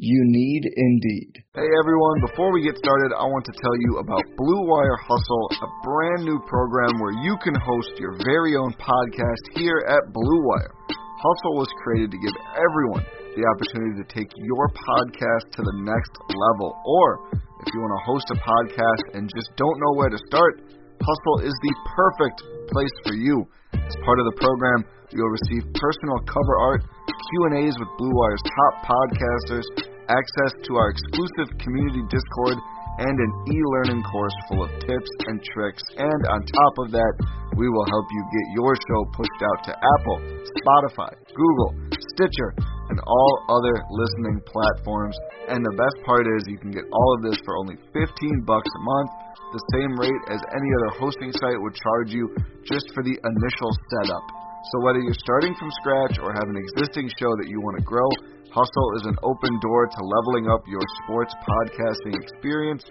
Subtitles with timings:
[0.00, 1.44] You need Indeed.
[1.52, 5.46] Hey everyone, before we get started, I want to tell you about Blue Wire Hustle,
[5.62, 10.40] a brand new program where you can host your very own podcast here at Blue
[10.48, 10.74] Wire.
[10.90, 13.04] Hustle was created to give everyone
[13.36, 16.72] the opportunity to take your podcast to the next level.
[16.88, 17.28] Or
[17.62, 21.42] if you want to host a podcast and just don't know where to start, Hustle
[21.42, 22.38] is the perfect
[22.70, 23.42] place for you.
[23.74, 28.74] As part of the program, you'll receive personal cover art, Q&As with Blue Wire's top
[28.86, 29.66] podcasters,
[30.06, 32.54] access to our exclusive community Discord,
[33.02, 35.82] and an e-learning course full of tips and tricks.
[35.96, 37.14] And on top of that,
[37.56, 41.70] we will help you get your show pushed out to Apple, Spotify, Google,
[42.14, 42.54] Stitcher,
[42.92, 45.16] and all other listening platforms.
[45.48, 48.68] And the best part is you can get all of this for only 15 bucks
[48.68, 49.10] a month,
[49.52, 52.32] the same rate as any other hosting site would charge you
[52.64, 54.24] just for the initial setup.
[54.72, 57.84] So whether you're starting from scratch or have an existing show that you want to
[57.84, 58.08] grow,
[58.52, 62.84] Hustle is an open door to leveling up your sports podcasting experience.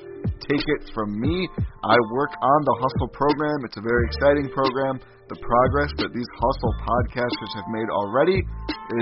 [0.49, 1.47] Take it from me.
[1.85, 3.61] I work on the Hustle program.
[3.69, 4.97] It's a very exciting program.
[5.29, 8.41] The progress that these Hustle podcasters have made already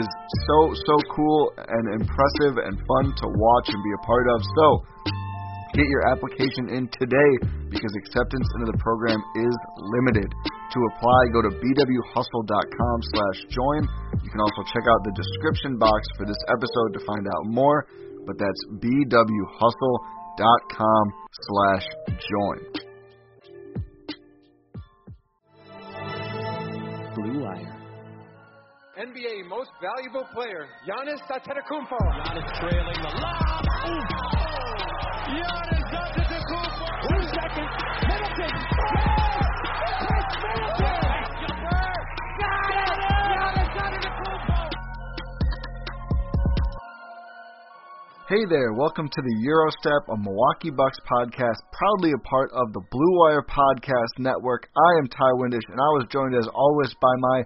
[0.03, 0.07] is
[0.51, 4.43] so, so cool and impressive and fun to watch and be a part of.
[4.43, 4.65] So,
[5.73, 7.37] get your application in today
[7.69, 10.25] because acceptance into the program is limited.
[10.25, 13.87] To apply, go to bwhustle.com slash join.
[14.23, 17.85] You can also check out the description box for this episode to find out more,
[18.25, 22.59] but that's bwhustle.com slash join.
[27.15, 27.75] Blue Wire.
[28.99, 31.97] NBA Most Valuable Player, Giannis Antetokounmpo.
[31.97, 34.38] Giannis trailing the lob.
[35.29, 35.37] Hey
[48.49, 53.19] there, welcome to the Eurostep, a Milwaukee Bucks podcast, proudly a part of the Blue
[53.19, 54.67] Wire Podcast Network.
[54.75, 57.43] I am Ty Windish, and I was joined as always by my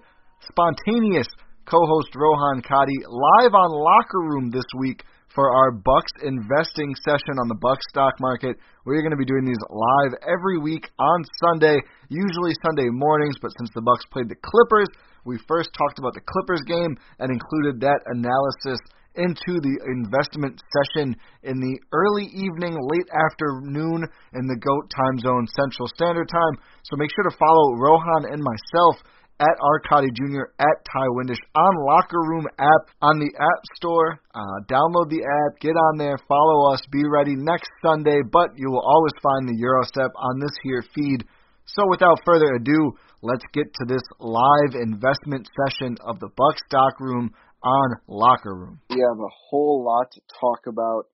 [0.47, 1.27] spontaneous
[1.65, 7.47] co-host Rohan Kadi, live on Locker Room this week for our Bucks investing session on
[7.49, 8.55] the Bucks stock market.
[8.85, 11.77] We're going to be doing these live every week on Sunday,
[12.09, 14.87] usually Sunday mornings, but since the Bucks played the Clippers,
[15.25, 18.79] we first talked about the Clippers game and included that analysis
[19.15, 25.45] into the investment session in the early evening, late afternoon in the GOAT time zone,
[25.53, 26.55] Central Standard Time.
[26.83, 28.97] So make sure to follow Rohan and myself
[29.43, 30.55] at Arcadi Jr.
[30.59, 34.19] at Ty Windish on Locker Room app on the App Store.
[34.33, 38.21] Uh, download the app, get on there, follow us, be ready next Sunday.
[38.23, 41.25] But you will always find the Eurostep on this here feed.
[41.65, 46.99] So without further ado, let's get to this live investment session of the Buck Stock
[46.99, 47.31] Room
[47.63, 48.79] on Locker Room.
[48.89, 51.05] We have a whole lot to talk about.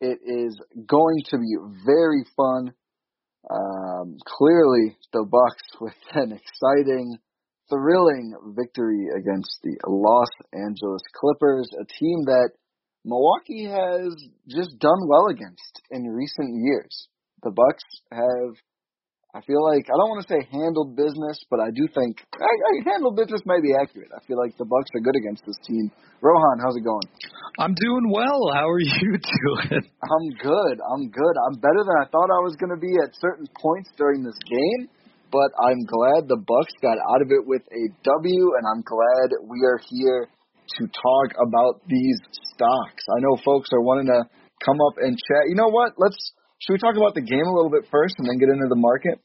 [0.00, 1.56] It is going to be
[1.86, 2.72] very fun.
[3.50, 7.18] Um, clearly, the Bucks with an exciting,
[7.68, 12.50] thrilling victory against the Los Angeles Clippers, a team that
[13.04, 14.14] Milwaukee has
[14.48, 17.08] just done well against in recent years.
[17.42, 18.54] The Bucks have
[19.32, 22.52] I feel like I don't want to say handled business, but I do think I,
[22.52, 24.12] I handled business may be accurate.
[24.12, 25.88] I feel like the Bucks are good against this team.
[26.20, 27.08] Rohan, how's it going?
[27.56, 28.52] I'm doing well.
[28.52, 29.88] How are you doing?
[29.88, 30.76] I'm good.
[30.84, 31.34] I'm good.
[31.48, 34.36] I'm better than I thought I was going to be at certain points during this
[34.44, 34.92] game,
[35.32, 39.32] but I'm glad the Bucks got out of it with a W, and I'm glad
[39.48, 42.20] we are here to talk about these
[42.54, 43.02] stocks.
[43.08, 44.28] I know folks are wanting to
[44.62, 45.48] come up and chat.
[45.48, 45.96] You know what?
[45.96, 46.20] Let's
[46.60, 48.78] should we talk about the game a little bit first and then get into the
[48.78, 49.18] market?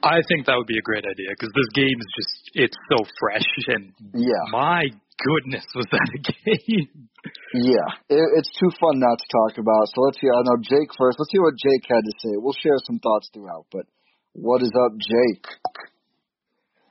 [0.00, 3.04] I think that would be a great idea because this game is just it's so
[3.20, 4.44] fresh and yeah.
[4.52, 4.88] my
[5.20, 7.08] goodness, was that a game?
[7.56, 9.88] Yeah, it, it's too fun not to talk about.
[9.92, 10.32] So let's hear.
[10.32, 11.16] I know Jake first.
[11.16, 12.32] Let's hear what Jake had to say.
[12.36, 13.64] We'll share some thoughts throughout.
[13.72, 13.88] But
[14.34, 15.46] what is up, Jake?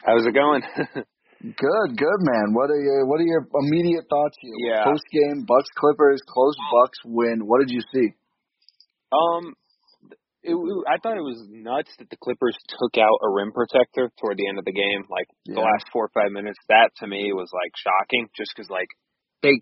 [0.04, 0.64] How's it going?
[1.44, 2.52] good, good, man.
[2.56, 4.56] What are your What are your immediate thoughts here?
[4.72, 4.84] Yeah.
[4.84, 7.46] Post game, Bucks Clippers, close Bucks win.
[7.48, 8.16] What did you see?
[9.12, 9.54] Um,
[10.44, 10.56] it,
[10.92, 14.48] I thought it was nuts that the Clippers took out a rim protector toward the
[14.48, 15.08] end of the game.
[15.08, 15.56] Like Yeah.
[15.56, 18.90] the last four or five minutes, that to me was like shocking, just because like
[19.44, 19.56] they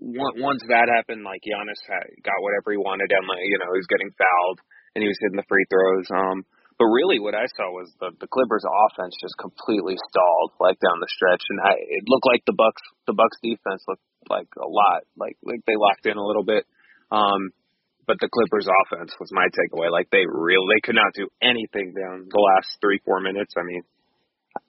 [0.00, 3.72] on- once that happened, like Giannis had, got whatever he wanted, and like you know
[3.72, 4.60] he was getting fouled
[4.92, 6.08] and he was hitting the free throws.
[6.12, 6.44] Um,
[6.76, 11.00] but really, what I saw was the the Clippers' offense just completely stalled, like down
[11.00, 14.68] the stretch, and I, it looked like the Bucks the Bucks defense looked like a
[14.68, 16.68] lot, like like they locked in a little bit.
[17.08, 17.56] Um,
[18.06, 19.90] but the Clippers offense was my takeaway.
[19.90, 23.54] Like they really they could not do anything down the last three, four minutes.
[23.56, 23.82] I mean,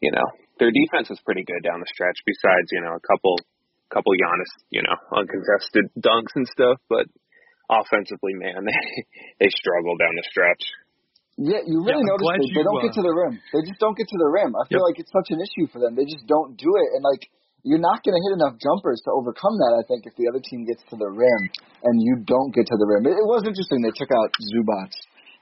[0.02, 0.26] you know,
[0.60, 3.38] their defense was pretty good down the stretch, besides, you know, a couple
[3.92, 7.08] couple Giannis, you know, uncontested dunks and stuff, but
[7.70, 9.06] offensively, man, they
[9.40, 10.64] they struggled down the stretch.
[11.38, 13.34] Yeah, you really Yeah, notice they, they don't get uh, to the rim.
[13.54, 14.58] They just don't get to the rim.
[14.58, 14.90] I feel Yep.
[14.90, 15.94] like it's such an issue for them.
[15.94, 17.30] They just don't do it, and like
[17.62, 19.78] you're not going to hit enough jumpers to overcome that.
[19.78, 21.42] I think if the other team gets to the rim
[21.86, 23.86] and you don't get to the rim, it, it was interesting.
[23.86, 24.90] They took out Zubac.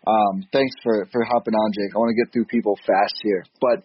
[0.04, 1.96] Um, thanks for for hopping on, Jake.
[1.96, 3.80] I want to get through people fast here, but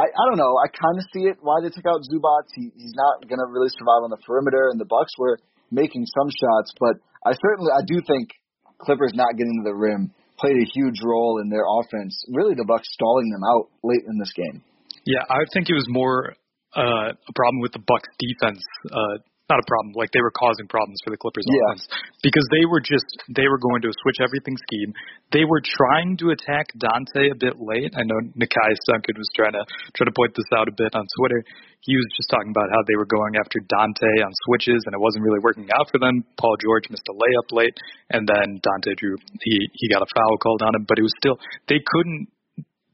[0.00, 0.56] I I don't know.
[0.64, 2.48] I kind of see it why they took out Zubac.
[2.56, 5.36] He he's not going to really survive on the perimeter, and the Bucks were
[5.68, 8.32] making some shots, but I certainly I do think
[8.80, 12.24] Clippers not getting to the rim played a huge role in their offense.
[12.32, 14.62] Really, the Bucks stalling them out late in this game.
[15.04, 16.34] Yeah, I think it was more
[16.76, 18.62] uh, a problem with the Bucks defense.
[18.90, 19.18] Uh,
[19.50, 21.58] not a problem, like they were causing problems for the Clippers Yeah.
[21.74, 21.84] offense
[22.22, 23.04] because they were just
[23.34, 24.94] they were going to switch everything scheme.
[25.34, 27.90] They were trying to attack Dante a bit late.
[27.98, 29.66] I know Nikai Duncan was trying to
[29.98, 31.42] try to point this out a bit on Twitter.
[31.82, 35.00] He was just talking about how they were going after Dante on switches and it
[35.00, 36.22] wasn't really working out for them.
[36.38, 37.76] Paul George missed a layup late
[38.14, 41.14] and then Dante drew he he got a foul called on him, but it was
[41.18, 41.36] still
[41.66, 42.28] they couldn't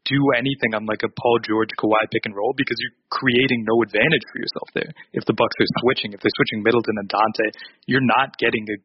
[0.07, 3.83] do anything on like a Paul George Kawhi pick and roll because you're creating no
[3.83, 4.91] advantage for yourself there.
[5.13, 7.47] If the Bucks are switching, if they're switching Middleton and Dante,
[7.91, 8.79] you're not getting a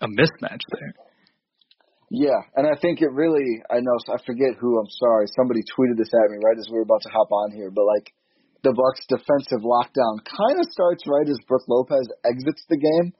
[0.00, 0.92] a mismatch there.
[2.10, 5.98] Yeah, and I think it really, I know, I forget who, I'm sorry, somebody tweeted
[5.98, 8.12] this at me right as we were about to hop on here, but like,
[8.62, 13.12] the Bucks defensive lockdown kind of starts right as Brook Lopez exits the game.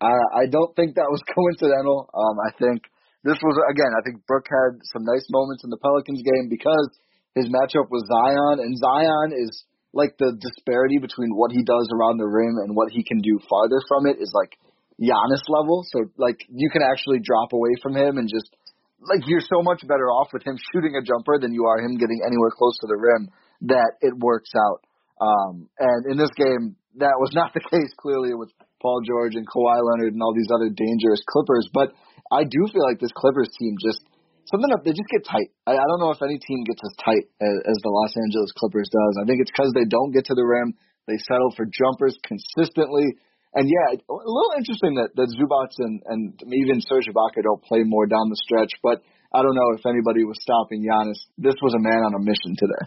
[0.00, 2.08] I, I don't think that was coincidental.
[2.12, 2.84] Um, I think
[3.22, 6.88] this was, again, I think Brook had some nice moments in the Pelicans game because
[7.34, 12.18] his matchup was Zion, and Zion is like the disparity between what he does around
[12.18, 14.54] the rim and what he can do farther from it is like
[15.00, 15.82] Giannis level.
[15.90, 18.54] So like you can actually drop away from him and just
[19.02, 21.98] like you're so much better off with him shooting a jumper than you are him
[21.98, 23.30] getting anywhere close to the rim
[23.72, 24.84] that it works out.
[25.20, 29.46] Um, and in this game, that was not the case clearly with Paul George and
[29.46, 31.68] Kawhi Leonard and all these other dangerous Clippers.
[31.72, 31.92] But
[32.32, 34.00] I do feel like this Clippers team just
[34.50, 34.82] something up.
[34.82, 35.52] They just get tight.
[35.68, 38.50] I, I don't know if any team gets as tight as, as the Los Angeles
[38.56, 39.14] Clippers does.
[39.20, 40.74] I think it's because they don't get to the rim.
[41.06, 43.18] They settle for jumpers consistently.
[43.54, 46.22] And yeah, a little interesting that, that Zubac and, and
[46.54, 49.02] even Serge Ibaka don't play more down the stretch, but
[49.34, 51.18] I don't know if anybody was stopping Giannis.
[51.38, 52.86] This was a man on a mission today.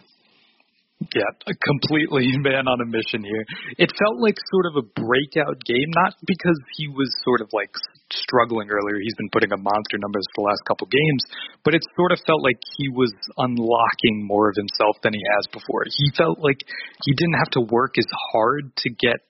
[1.12, 3.44] Yeah, completely man on a mission here.
[3.76, 7.74] It felt like sort of a breakout game, not because he was sort of like
[8.12, 8.96] struggling earlier.
[9.02, 11.22] He's been putting up monster numbers for the last couple games,
[11.64, 15.44] but it sort of felt like he was unlocking more of himself than he has
[15.52, 15.84] before.
[15.90, 16.62] He felt like
[17.04, 19.20] he didn't have to work as hard to get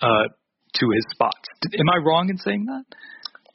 [0.00, 0.32] uh
[0.78, 1.48] to his spots.
[1.74, 2.84] Am I wrong in saying that?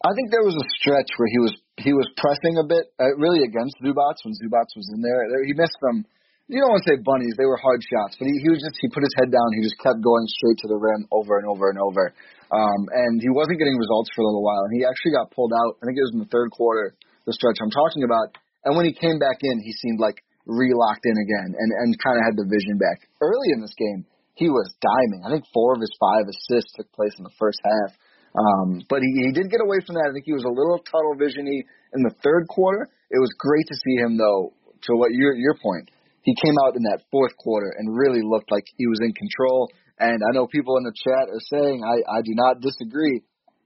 [0.04, 3.16] I think there was a stretch where he was he was pressing a bit, uh,
[3.18, 5.26] really against Zubac when Zubac was in there.
[5.46, 6.06] He missed them.
[6.52, 8.76] You don't want to say bunnies; they were hard shots, but he, he was just
[8.84, 9.48] he put his head down.
[9.56, 12.12] He just kept going straight to the rim over and over and over,
[12.52, 14.60] um, and he wasn't getting results for a little while.
[14.68, 15.80] And he actually got pulled out.
[15.80, 18.36] I think it was in the third quarter, the stretch I'm talking about.
[18.68, 22.20] And when he came back in, he seemed like re-locked in again, and and kind
[22.20, 23.08] of had the vision back.
[23.24, 24.04] Early in this game,
[24.36, 25.24] he was diming.
[25.24, 27.96] I think four of his five assists took place in the first half.
[28.36, 30.10] Um, but he, he did get away from that.
[30.10, 31.64] I think he was a little tunnel visiony
[31.96, 32.92] in the third quarter.
[33.14, 34.52] It was great to see him though.
[34.92, 35.88] To what your your point,
[36.24, 39.70] he came out in that fourth quarter and really looked like he was in control.
[40.00, 43.22] And I know people in the chat are saying I I do not disagree.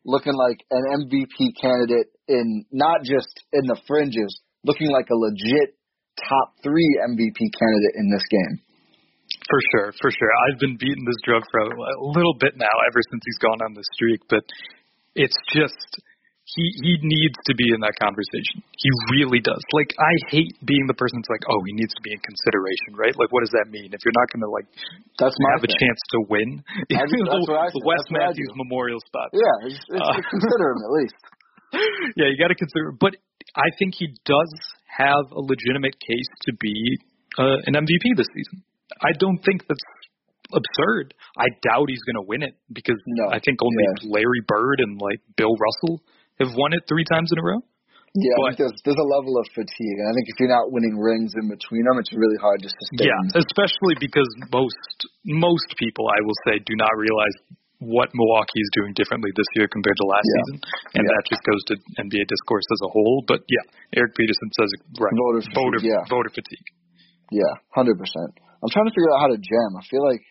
[0.06, 5.76] Looking like an MVP candidate in not just in the fringes, looking like a legit
[6.30, 8.64] top three MVP candidate in this game.
[9.48, 10.32] For sure, for sure.
[10.48, 13.74] I've been beating this drum for a little bit now, ever since he's gone on
[13.76, 14.22] the streak.
[14.30, 14.44] But
[15.16, 16.02] it's just
[16.56, 18.64] he he needs to be in that conversation.
[18.80, 19.60] He really does.
[19.76, 22.96] Like I hate being the person that's like, oh, he needs to be in consideration,
[22.96, 23.12] right?
[23.20, 23.92] Like, what does that mean?
[23.92, 24.68] If you're not going to like
[25.20, 26.64] That's my have a chance to win,
[26.96, 27.88] I just- the, that's what I the say.
[27.88, 28.52] Wes That's what I Matthews.
[28.56, 29.28] Memorial spot.
[29.36, 31.18] Yeah, it's, it's, Uh, consider him at least.
[32.16, 32.96] yeah, you got to consider.
[32.96, 33.20] But
[33.60, 34.52] I think he does
[34.88, 36.76] have a legitimate case to be
[37.36, 38.64] uh, an MVP this season.
[39.04, 39.84] I don't think that's
[40.56, 41.14] absurd.
[41.36, 43.28] I doubt he's going to win it because No.
[43.36, 44.16] I think only Yeah.
[44.16, 46.00] Larry Bird and like Bill Russell
[46.40, 47.62] have won it three times in a row.
[48.18, 50.50] Yeah, I But- think there's there's a level of fatigue, and I think if you're
[50.54, 53.06] not winning rings in between them, it's really hard to sustain.
[53.14, 57.36] Yeah, especially because most most people, I will say, do not realize
[57.78, 60.34] what Milwaukee is doing differently this year compared to last Yeah.
[60.42, 60.58] season,
[60.98, 61.14] and Yeah.
[61.14, 63.22] that just goes to NBA discourse as a whole.
[63.28, 65.14] But yeah, Eric Peterson says it right.
[65.14, 66.02] Voter fatigue, voter, yeah.
[66.10, 66.68] voter fatigue.
[67.30, 68.34] Yeah, hundred percent.
[68.64, 69.72] I'm trying to figure out how to gem.
[69.78, 70.24] I feel like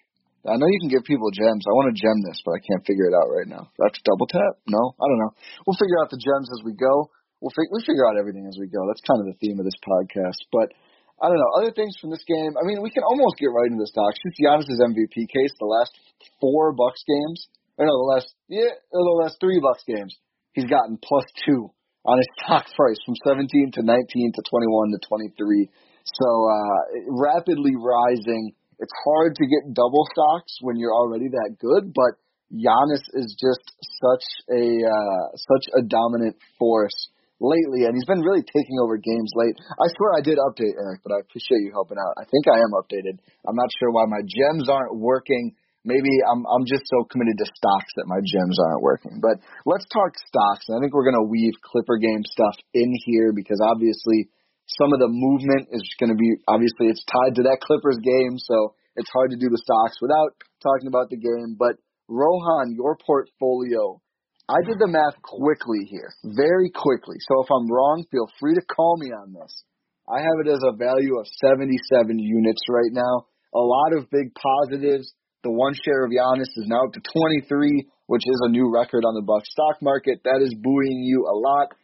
[0.47, 1.67] I know you can give people gems.
[1.67, 3.69] I want to gem this, but I can't figure it out right now.
[3.83, 4.63] That's double tap?
[4.71, 5.33] No, I don't know.
[5.67, 7.11] We'll figure out the gems as we go.
[7.43, 8.87] We'll fig- we figure out everything as we go.
[8.87, 10.41] That's kind of the theme of this podcast.
[10.55, 10.73] But
[11.21, 12.55] I don't know other things from this game.
[12.57, 14.21] I mean, we can almost get right into the stocks.
[14.23, 15.93] Since Giannis's MVP case, the last
[16.41, 20.15] four Bucks games, or no, the last yeah, the last three Bucks games,
[20.53, 21.73] he's gotten plus two
[22.05, 25.69] on his stock price from 17 to 19 to 21 to 23.
[26.07, 28.53] So uh, rapidly rising.
[28.79, 32.21] It's hard to get double stocks when you're already that good, but
[32.53, 33.65] Giannis is just
[33.99, 36.95] such a uh, such a dominant force
[37.41, 39.57] lately, and he's been really taking over games late.
[39.59, 42.17] I swear I did update Eric, but I appreciate you helping out.
[42.17, 43.19] I think I am updated.
[43.49, 45.57] I'm not sure why my gems aren't working.
[45.85, 49.19] Maybe I'm I'm just so committed to stocks that my gems aren't working.
[49.19, 50.69] But let's talk stocks.
[50.69, 54.29] And I think we're gonna weave Clipper game stuff in here because obviously
[54.67, 58.35] some of the movement is going to be obviously it's tied to that Clippers game,
[58.39, 61.55] so it's hard to do the stocks without talking about the game.
[61.59, 61.79] But
[62.11, 64.03] Rohan, your portfolio,
[64.51, 67.17] I did the math quickly here, very quickly.
[67.27, 69.65] So if I'm wrong, feel free to call me on this.
[70.07, 73.27] I have it as a value of 77 units right now.
[73.55, 75.15] A lot of big positives.
[75.43, 79.03] The one share of Giannis is now up to 23, which is a new record
[79.03, 80.23] on the Bucks stock market.
[80.23, 81.75] That is buoying you a lot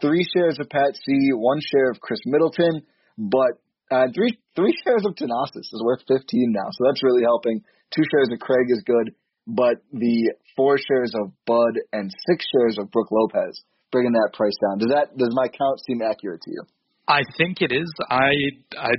[0.00, 2.82] three shares of Pat C, one share of Khris Middleton,
[3.18, 7.62] but uh, three three shares of Tanasis is worth 15 now, so that's really helping.
[7.94, 9.14] Two shares of Craig is good,
[9.46, 14.54] but the four shares of Bud and six shares of Brook Lopez bringing that price
[14.62, 14.78] down.
[14.78, 16.62] Does that does my count seem accurate to you?
[17.08, 17.90] I think it is.
[18.08, 18.30] I
[18.78, 18.90] I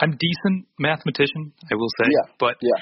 [0.00, 2.80] I'm decent mathematician, I will say, Yeah, but yeah.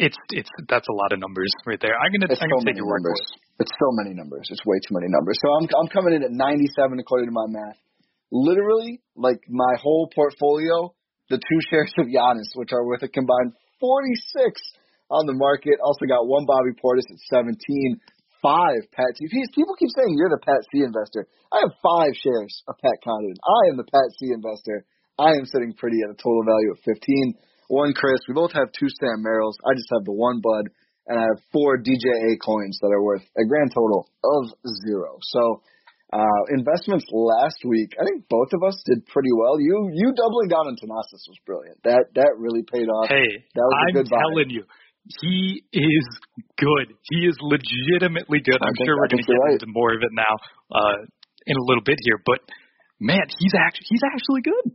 [0.00, 1.92] It's it's that's a lot of numbers right there.
[1.92, 3.20] I'm gonna It's I'm so gonna take your word for numbers.
[3.20, 3.68] it.
[3.68, 4.48] It's so many numbers.
[4.48, 5.36] It's way too many numbers.
[5.44, 7.76] So I'm I'm coming in at 97 according to my math.
[8.32, 10.96] Literally, like my whole portfolio,
[11.28, 14.56] the two shares of Giannis, which are worth a combined 46
[15.12, 15.76] on the market.
[15.84, 18.00] Also got one Bobby Portis at 17,
[18.40, 19.28] five Pat C.
[19.28, 21.28] People keep saying you're the Pat C investor.
[21.52, 23.36] I have five shares of Pat Connaughton.
[23.44, 24.86] I am the Pat C investor.
[25.20, 27.36] I am sitting pretty at a total value of 15.
[27.70, 28.18] One Khris.
[28.26, 29.54] We both have two Sam Merrills.
[29.62, 30.74] I just have the one Bud
[31.06, 34.42] and I have four DJA coins that are worth a grand total of
[34.86, 35.18] zero.
[35.22, 35.62] So
[36.10, 39.62] uh, investments last week, I think both of us did pretty well.
[39.62, 41.78] You you doubling down on Tanasis was brilliant.
[41.86, 43.06] That that really paid off.
[43.06, 44.66] Hey, that was a I'm good telling you,
[45.22, 46.06] he is
[46.58, 46.98] good.
[47.06, 48.58] He is legitimately good.
[48.58, 49.54] I I'm think- sure we're going to get right.
[49.62, 50.34] into more of it now
[50.74, 50.98] uh,
[51.46, 52.18] in a little bit here.
[52.26, 52.42] But
[52.98, 54.66] man, he's actually he's actually good.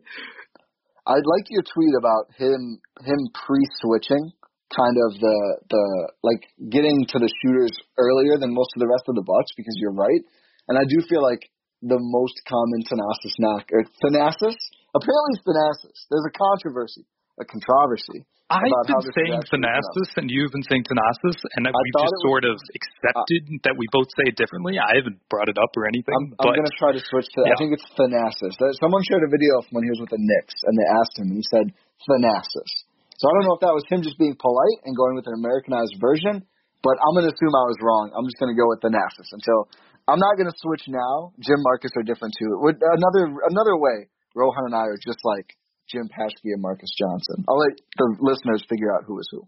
[1.06, 4.34] I like your tweet about him him pre-switching,
[4.74, 5.38] kind of the
[5.70, 5.86] the
[6.24, 9.78] like getting to the shooters earlier than most of the rest of the Bucks because
[9.78, 10.22] you're right,
[10.68, 11.46] and I do feel like
[11.86, 14.58] the most common Thanasis knock or Thanasis?
[14.98, 15.98] Apparently it's Thanasis.
[16.10, 17.06] There's a controversy,
[17.40, 18.24] a controversy.
[18.46, 22.26] I've been saying Thanasis and you've been saying Thanasis, and I we've just it was-
[22.30, 24.78] sort of accepted uh, that we both say it differently.
[24.78, 27.42] I haven't brought it up or anything, I'm, I'm gonna try to switch to.
[27.42, 27.54] Yeah.
[27.54, 28.54] I think it's Thanasis.
[28.78, 31.34] Someone shared a video from when he was with the Knicks, and they asked him,
[31.34, 31.66] and he said
[32.06, 32.72] Thanasis.
[33.18, 35.34] So I don't know if that was him just being polite and going with an
[35.42, 36.46] Americanized version,
[36.86, 38.14] but I'm gonna assume I was wrong.
[38.14, 39.66] I'm just gonna go with Thanasis until
[40.06, 41.34] I'm not gonna switch now.
[41.42, 42.62] Jim Marques are different too.
[42.62, 44.06] Would another another way,
[44.38, 45.50] Rohan and I are just like
[45.88, 47.46] Jim Paschke and Marques Johnson.
[47.48, 49.42] I'll let the listeners figure out who is who.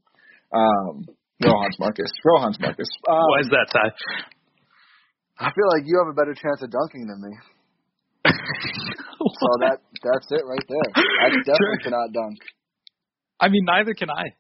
[0.58, 1.06] Um,
[1.44, 2.12] Rohan's Marques.
[2.26, 2.90] Rohan's Marques.
[3.10, 3.90] Um, why is that, Ty?
[5.40, 7.34] I feel like you have a better chance of dunking than me.
[9.20, 11.04] So that that's it right there.
[11.22, 11.78] I definitely Sure.
[11.84, 12.38] cannot dunk.
[13.40, 14.34] I mean, neither can I.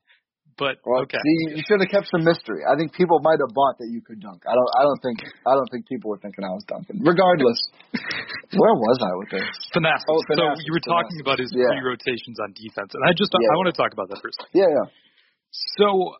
[0.57, 1.21] But Well, okay.
[1.21, 2.65] see, you should have kept some mystery.
[2.65, 4.41] I think people might have bought that you could dunk.
[4.49, 4.71] I don't.
[4.73, 5.21] I don't think.
[5.45, 6.97] I don't think people were thinking I was dunking.
[7.05, 7.61] Regardless,
[8.57, 9.45] where was I with this?
[9.71, 10.01] Thanasis.
[10.09, 11.25] Oh, so you were talking Thanasis.
[11.29, 11.69] about his Yeah.
[11.69, 13.53] three rotations on defense, and I just Yeah.
[13.53, 14.41] I want to talk about that first.
[14.57, 14.87] Yeah, yeah.
[15.77, 16.17] So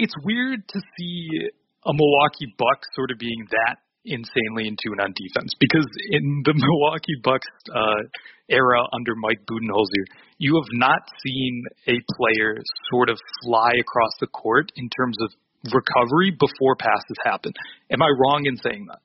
[0.00, 1.52] it's weird to see
[1.84, 3.76] a Milwaukee Bucks sort of being that
[4.06, 8.02] insanely in tune on defense because in the Milwaukee Bucks uh,
[8.48, 10.04] era under Mike Budenholzer,
[10.38, 12.56] you have not seen a player
[12.90, 15.30] sort of fly across the court in terms of
[15.72, 17.52] recovery before passes happen.
[17.90, 19.02] Am I wrong in saying that?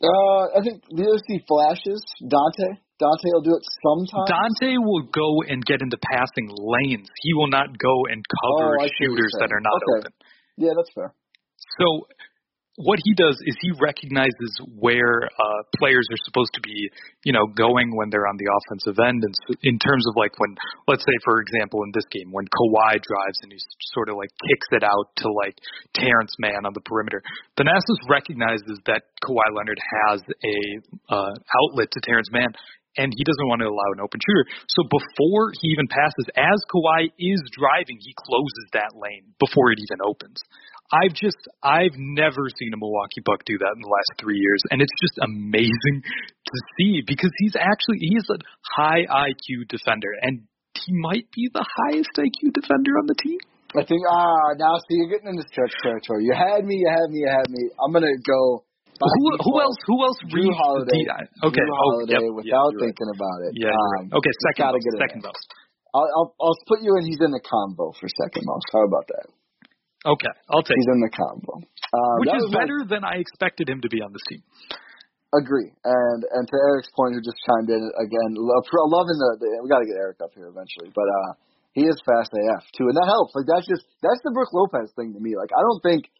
[0.00, 2.80] Uh, I think the OC flashes Dante.
[2.96, 4.28] Dante will do it sometimes.
[4.28, 7.08] Dante will go and get into passing lanes.
[7.24, 9.80] He will not go and cover Oh, I see what you're shooters that are not
[9.80, 9.98] Okay.
[10.00, 10.12] open.
[10.56, 11.12] Yeah, that's fair.
[11.80, 12.08] So
[12.80, 16.88] what he does is he recognizes where uh, players are supposed to be,
[17.24, 20.32] you know, going when they're on the offensive end, and s- in terms of like
[20.40, 20.56] when,
[20.88, 23.58] let's say, for example, in this game, when Kawhi drives and he
[23.92, 25.60] sort of like kicks it out to like
[25.92, 27.22] Terance Mann on the perimeter,
[27.60, 30.58] Thanasis recognizes that Kawhi Leonard has a
[31.12, 32.48] uh, outlet to Terance Mann.
[32.98, 34.50] And he doesn't want to allow an open shooter.
[34.66, 39.78] So before he even passes, as Kawhi is driving, he closes that lane before it
[39.78, 40.42] even opens.
[40.90, 44.62] I've just I've never seen a Milwaukee Buck do that in the last three years,
[44.70, 48.38] and it's just amazing to see because he's actually he's a
[48.74, 50.42] high IQ defender, and
[50.74, 53.38] he might be the highest IQ defender on the team.
[53.70, 56.26] I think ah now see you're getting into stretch territory.
[56.26, 57.70] You had me, you had me, you had me.
[57.78, 58.64] I'm gonna go.
[59.00, 61.00] Who who else who else Jrue reads Holiday.
[61.08, 62.84] the okay Jrue oh, yep, without yeah, you're right.
[62.84, 63.52] thinking about it.
[63.56, 64.06] Yeah, you're right.
[64.12, 65.46] Um, okay, second gotta most, get second most.
[65.96, 67.08] I'll, I'll I'll put you in.
[67.08, 68.66] He's in the combo for second most.
[68.76, 69.26] How about that?
[70.04, 70.96] Okay, I'll take He's it.
[70.96, 71.52] in the combo.
[71.64, 74.44] Um, Which is my- better than I expected him to be on this team.
[75.32, 75.70] Agree.
[75.86, 79.68] And and to Eric's point, who just chimed in again, love, loving the, the we
[79.70, 81.32] got to get Eric up here eventually, but uh
[81.72, 83.30] he is fast AF too, and that helps.
[83.38, 85.38] Like that's just that's the Brook Lopez thing to me.
[85.38, 86.10] Like I don't think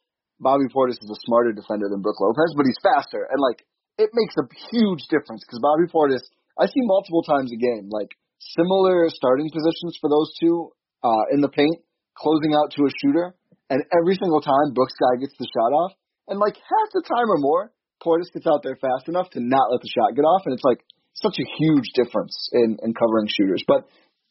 [0.41, 3.63] Bobby Portis is a smarter defender than Brook Lopez, but he's faster, and like
[4.01, 6.25] it makes a huge difference because Bobby Portis,
[6.57, 8.09] I see multiple times a game like
[8.57, 10.73] similar starting positions for those two
[11.05, 11.85] uh in the paint,
[12.17, 13.37] closing out to a shooter,
[13.69, 15.93] and every single time Brooks guy gets the shot off,
[16.27, 17.73] and like half the time or more.
[18.01, 20.65] Portis gets out there fast enough to not let the shot get off, and it's
[20.65, 20.81] like
[21.13, 23.63] such a huge difference in, in covering shooters.
[23.69, 23.85] But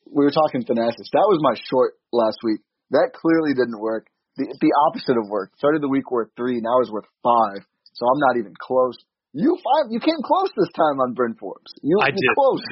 [0.10, 1.14] we were talking Thanasis.
[1.14, 2.62] That was my short last week.
[2.90, 4.08] That clearly didn't work.
[4.40, 5.52] The the opposite of work.
[5.60, 7.60] Started the week worth three, now is worth five.
[7.92, 8.96] So I'm not even close.
[9.36, 11.70] You five you came close this time on Bryn Forbes.
[11.84, 12.24] You I did.
[12.34, 12.64] close.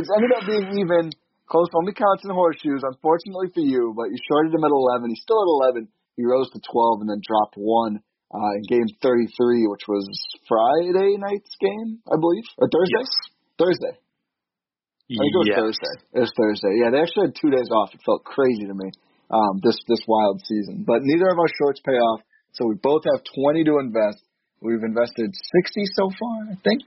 [0.00, 1.12] It's ended up being even.
[1.46, 5.14] Close only counts in horseshoes, unfortunately for you, but you shorted him at eleven.
[5.14, 5.86] He's still at eleven.
[6.18, 8.02] He rose to twelve and then dropped one
[8.34, 10.02] uh, in game 33, which was
[10.48, 12.98] Friday night's game, I believe, or Thursday.
[12.98, 13.10] Yes.
[13.58, 13.94] Thursday.
[13.94, 15.58] I think it was Yes.
[15.62, 15.94] Thursday.
[16.18, 16.72] It was Thursday.
[16.82, 17.94] Yeah, they actually had two days off.
[17.94, 18.90] It felt crazy to me.
[19.26, 22.22] Um, this this wild season, but neither of our shorts pay off.
[22.54, 24.22] So we both have 20 to invest.
[24.62, 26.86] We've invested 60 so far, I think,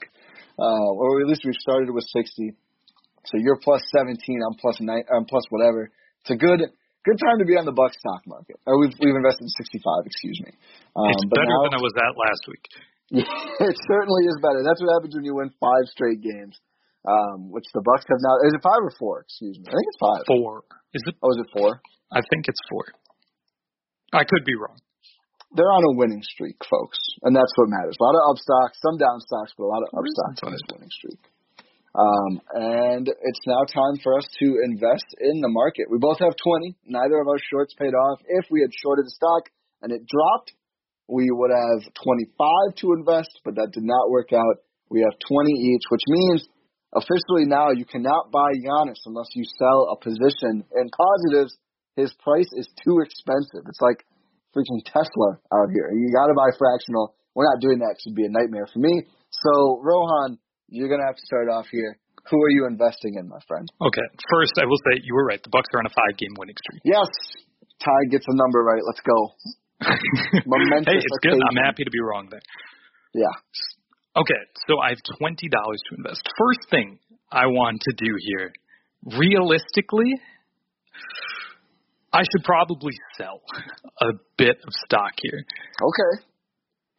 [0.58, 2.56] uh, or at least we've started with 60.
[3.28, 4.18] So you're plus 17.
[4.40, 5.04] I'm plus nine.
[5.12, 5.92] I'm plus whatever.
[6.24, 6.64] It's a good
[7.04, 8.56] good time to be on the Buck stock market.
[8.64, 10.08] Or we've we've invested 65.
[10.08, 10.52] Excuse me.
[10.96, 12.66] Um, It's better now, than I was at last week.
[13.20, 14.64] yeah, it certainly is better.
[14.64, 16.56] That's what happens when you win five straight games,
[17.04, 18.48] um, which the Bucks have now.
[18.48, 19.28] Is it five or four?
[19.28, 19.68] Excuse me.
[19.68, 20.24] I think it's five.
[20.24, 20.64] Four.
[20.96, 21.16] Is it?
[21.20, 21.84] Oh, is it four?
[22.12, 22.86] I think it's four.
[24.14, 24.78] I could be wrong.
[25.54, 27.98] They're on a winning streak, folks, and that's what matters.
[27.98, 30.52] A lot of up stocks, some down stocks, but a lot of up stocks on
[30.54, 31.22] this winning streak.
[31.98, 35.90] Um, and it's now time for us to invest in the market.
[35.90, 36.78] We both have 20.
[36.86, 38.22] Neither of our shorts paid off.
[38.30, 39.50] If we had shorted the stock
[39.82, 40.54] and it dropped,
[41.10, 44.62] we would have 25 to invest, but that did not work out.
[44.90, 46.46] We have 20 each, which means
[46.94, 51.58] officially now you cannot buy Giannis unless you sell a position in positives.
[52.00, 53.68] His price is too expensive.
[53.68, 54.08] It's like
[54.56, 55.92] freaking Tesla out here.
[55.92, 57.16] You got to buy fractional.
[57.36, 58.00] We're not doing that.
[58.00, 59.04] it'd be a nightmare for me.
[59.30, 60.40] So, Rohan,
[60.72, 62.00] you're going to have to start off here.
[62.32, 63.68] Who are you investing in, my friend?
[63.82, 64.08] Okay.
[64.32, 65.42] First, I will say you were right.
[65.42, 66.82] The Bucks are on a five-game winning streak.
[66.86, 67.10] Yes,
[67.84, 68.82] Ty gets a number right.
[68.86, 69.18] Let's go.
[70.46, 71.40] Momentous hey, it's good.
[71.40, 72.44] I'm happy to be wrong there.
[73.14, 73.32] Yeah.
[74.18, 76.28] Okay, so I have twenty dollars to invest.
[76.38, 77.00] First thing
[77.32, 78.52] I want to do here,
[79.18, 80.20] realistically,
[82.12, 83.42] I should probably sell
[84.02, 85.44] a bit of stock here.
[85.82, 86.26] Okay.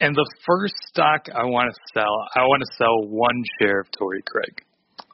[0.01, 3.87] And the first stock I want to sell, I want to sell one share of
[3.99, 4.65] Torrey Craig.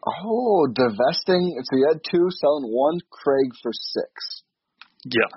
[0.07, 1.59] Oh, divesting.
[1.65, 2.99] So you had two, selling one.
[3.11, 4.43] Craig for six.
[5.05, 5.31] Yeah.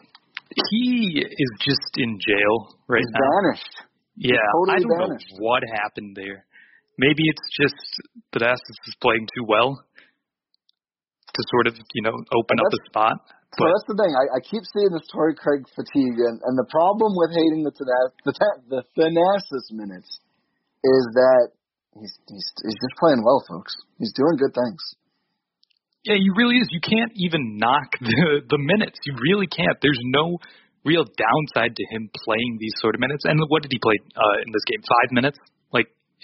[0.72, 3.30] He is just in jail right He's now.
[3.41, 3.76] vanished.
[4.15, 5.32] Yeah, totally I don't vanished.
[5.32, 6.45] know what happened there.
[6.98, 7.76] Maybe it's just
[8.34, 9.82] that Assis is playing too well
[11.39, 13.15] to sort of, you know, open up a spot.
[13.56, 14.12] So But that's the thing.
[14.13, 17.73] I, I keep seeing this Torrey Craig fatigue, and, and the problem with hating the
[17.73, 18.34] Thanasis, the,
[18.69, 20.21] the Thanasis minutes
[20.84, 21.56] is that
[21.97, 23.73] he's, he's he's just playing well, folks.
[23.97, 24.84] He's doing good things.
[26.06, 26.69] yeah, he really is.
[26.71, 28.99] You can't even knock the the minutes.
[29.04, 29.75] You really can't.
[29.82, 30.38] There's no
[30.86, 33.25] real downside to him playing these sort of minutes.
[33.25, 34.82] And what did he play uh, in this game?
[34.86, 35.38] Five minutes.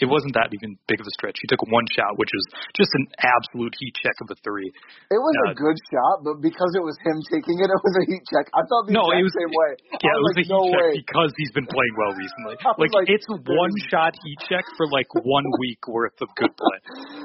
[0.01, 1.39] It wasn't that even big of a stretch.
[1.39, 4.67] He took one shot, which was just an absolute heat check of a three.
[5.11, 7.95] It was Uh, a good shot, but because it was him taking it, it was
[8.01, 8.45] a heat check.
[8.51, 9.71] I thought the No, it was- the same way.
[10.03, 10.91] Yeah, I it was was like, a no heat check way.
[10.99, 12.55] because he's been playing well recently.
[12.81, 16.79] Like, like, it's one shot heat check for like one week worth of good play.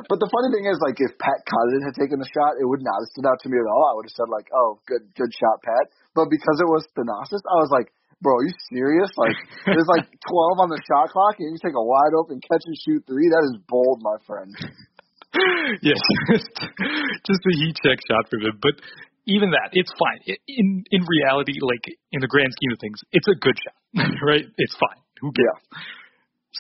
[0.07, 2.83] But the funny thing is, like, if Pat Connaughton had taken the shot, it would
[2.87, 3.83] not have stood out to me at all.
[3.91, 5.91] I would have said, like, oh, good, good shot, Pat.
[6.15, 9.11] But because it was Thanasis, I was like, bro, are you serious?
[9.17, 12.65] Like, there's like 12 on the shot clock, and you take a wide open catch
[12.65, 13.29] and shoot three.
[13.29, 14.53] That is bold, my friend.
[15.83, 16.01] yes,
[16.33, 16.53] just,
[17.25, 18.59] just a heat check shot for him.
[18.61, 18.81] But
[19.27, 20.37] even that, it's fine.
[20.49, 23.79] In in reality, like in the grand scheme of things, it's a good shot,
[24.27, 24.47] right?
[24.59, 25.01] It's fine.
[25.21, 25.85] Who cares?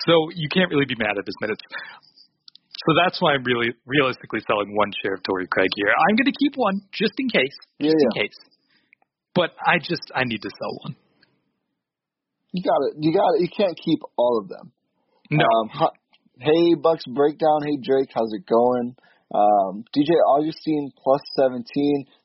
[0.06, 1.60] So you can't really be mad at his minutes.
[2.86, 5.92] So that's why I'm really realistically selling one share of Torrey Craig here.
[5.92, 8.38] I'm going to keep one just in case, Yeah, just in case.
[9.34, 10.96] But I just I need to sell one.
[12.52, 12.92] You got it.
[12.98, 13.42] You got it.
[13.42, 14.72] You can't keep all of them.
[15.30, 15.70] No, Um,
[16.38, 17.62] hey, Bucks Breakdown.
[17.62, 18.10] Hey, Drake.
[18.12, 18.96] How's it going?
[19.30, 21.62] Um, DJ Augustin plus 17.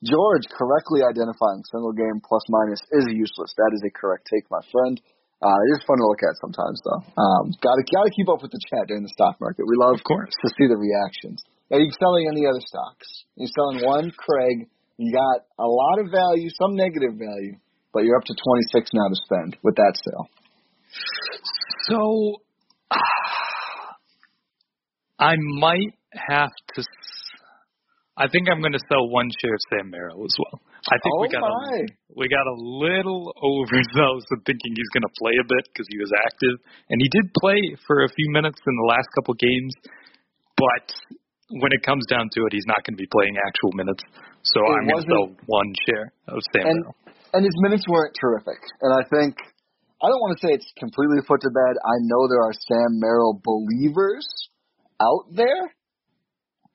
[0.02, 3.54] George correctly identifying single game plus minus is useless.
[3.54, 4.98] That is a correct take, my friend.
[5.38, 7.02] Uh, it is fun to look at sometimes, though.
[7.14, 9.68] Um, gotta gotta keep up with the chat during the stock market.
[9.68, 10.32] We love of course.
[10.32, 11.44] to see the reactions.
[11.70, 13.06] Are you selling any other stocks?
[13.36, 14.66] You're selling one, Craig.
[14.96, 17.60] You got a lot of value, some negative value,
[17.96, 20.28] but you're up to 26 now to spend with that sale.
[21.88, 21.98] So
[25.18, 26.84] I might have to.
[28.20, 30.60] I think I'm going to sell one share of Sam Merrill as well.
[30.92, 31.48] I think oh we got my!
[31.48, 31.88] a,
[32.20, 35.96] we got a little overzealous in thinking he's going to play a bit because he
[35.96, 36.56] was active,
[36.92, 39.72] and he did play for a few minutes in the last couple games.
[40.56, 40.84] But
[41.64, 44.04] when it comes down to it, he's not going to be playing actual minutes.
[44.44, 47.05] So It I'm going to sell one share of Sam And- Merrill.
[47.36, 48.56] And his minutes weren't terrific.
[48.80, 49.36] And I think
[50.00, 51.76] I don't want to say it's completely put to bed.
[51.84, 54.24] I know there are Sam Merrill believers
[54.96, 55.72] out there.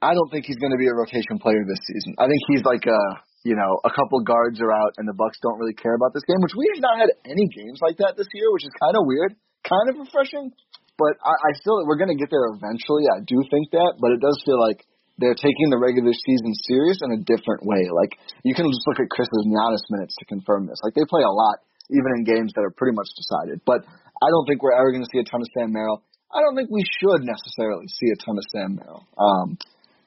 [0.02, 2.18] I don't think he's going to be a rotation player this season.
[2.18, 3.02] I think he's like a
[3.42, 6.26] you know a couple guards are out and the Bucks don't really care about this
[6.30, 8.94] game, which we have not had any games like that this year, which is kind
[8.94, 9.34] of weird,
[9.66, 10.54] kind of refreshing.
[11.02, 13.10] But I, I still we're going to get there eventually.
[13.10, 14.86] I do think that, but it does feel like
[15.18, 17.90] they're taking the regular season serious in a different way.
[17.92, 20.80] Like you can just look at Khris's Giannis minutes to confirm this.
[20.84, 21.60] Like they play a lot,
[21.92, 23.62] even in games that are pretty much decided.
[23.66, 23.84] But
[24.22, 26.02] I don't think we're ever going to see a ton of Sam Merrill.
[26.32, 29.04] I don't think we should necessarily see a ton of Sam Merrill.
[29.20, 29.60] Um,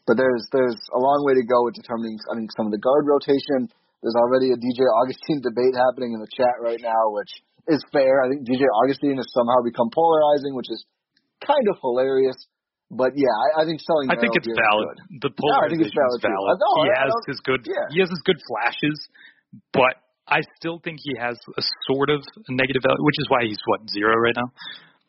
[0.06, 2.80] but there's there's a long way to go with determining I think some of the
[2.80, 3.68] guard rotation.
[4.04, 7.32] There's already a DJ Augustin debate happening in the chat right now, which
[7.72, 8.20] is fair.
[8.20, 10.84] I think DJ Augustin has somehow become polarizing, which is
[11.40, 12.36] kind of hilarious.
[12.94, 14.06] But yeah, I, I think selling.
[14.06, 14.96] I think it's valid.
[15.18, 17.86] The Yeah, I think it's polarization is valid, know, he has his good yeah.
[17.90, 18.96] he has his good flashes,
[19.74, 19.98] but
[20.30, 23.82] I still think he has a sort of negative value, which is why he's what
[23.90, 24.48] zero right now.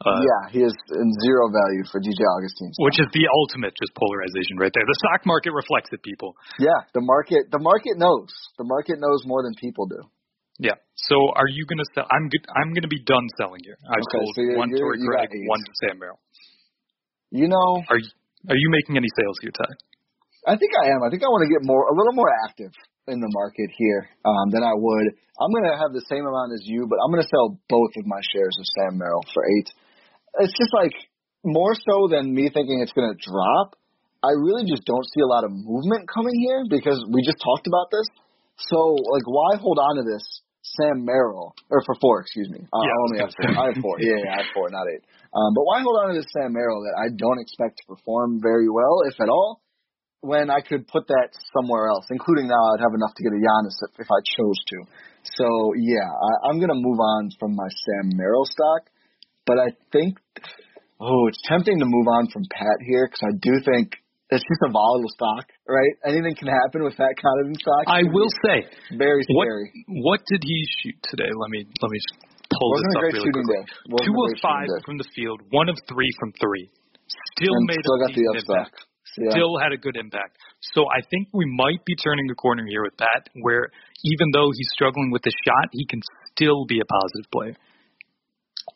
[0.04, 2.67] Uh, yeah, he is in zero value for DJ Augustin.
[2.84, 4.84] Which is the ultimate just polarization right there.
[4.84, 6.36] The stock market reflects it, people.
[6.60, 8.34] yeah, the market the market knows.
[8.60, 10.02] The market knows more than people do.
[10.60, 10.76] Yeah.
[10.95, 12.08] So are you gonna sell?
[12.12, 12.43] I'm good.
[12.52, 13.78] I'm gonna be done selling here.
[13.88, 16.19] I've Okay, sold so you're- one you're- you Craig, one to Sam Merrill.
[17.36, 18.08] You know, Are you
[18.48, 19.76] are you making any sales here, Ty?
[20.48, 21.04] I think I am.
[21.04, 22.71] I think I want to get more, a little more active
[23.12, 25.08] in the market here um, than I would.
[25.36, 27.91] I'm going to have the same amount as you, but I'm going to sell both
[28.00, 29.67] of my shares of Sam Merrill for eight.
[30.48, 30.95] It's just like
[31.43, 33.76] more so than me thinking it's going to drop.
[34.24, 37.67] I really just don't see a lot of movement coming here because we just talked
[37.67, 38.08] about this.
[38.71, 40.24] So, like, why hold on to this
[40.73, 42.21] Sam Merrill or for four?
[42.21, 42.65] Excuse me.
[42.65, 43.49] Uh, Yeah, I I only have four.
[43.54, 43.95] I have four.
[44.01, 45.04] Yeah, yeah, I have four, not eight.
[45.30, 48.41] Um, but why hold on to this Sam Merrill that I don't expect to perform
[48.41, 49.62] very well, if at all?
[50.25, 53.38] when I could put that somewhere else, including now I'd have enough to get a
[53.38, 54.78] Giannis if, if I chose to.
[55.38, 55.47] So
[55.78, 58.89] yeah, I, I'm gonna move on from my Sam Merrill stock,
[59.45, 60.17] but I think
[60.99, 64.01] oh, it's tempting to move on from Pat here because I do think
[64.33, 65.93] it's just a volatile stock, right?
[66.09, 67.83] Anything can happen with that kind of stock.
[67.85, 68.65] I will say,
[68.97, 69.69] very what scary.
[70.01, 71.29] what did he shoot today?
[71.29, 71.99] Let me let me
[72.49, 73.57] pull Wasn't this up really quickly.
[73.61, 74.05] day.
[74.05, 76.69] Two of five from the field, one of three from three.
[77.38, 78.65] Still and made still a got the upstock.
[78.65, 78.75] impact.
[79.15, 79.31] Yeah.
[79.31, 80.35] Still had a good impact.
[80.75, 83.69] So I think we might be turning a corner here with that, where
[84.03, 86.01] even though he's struggling with the shot, he can
[86.33, 87.55] still be a positive player.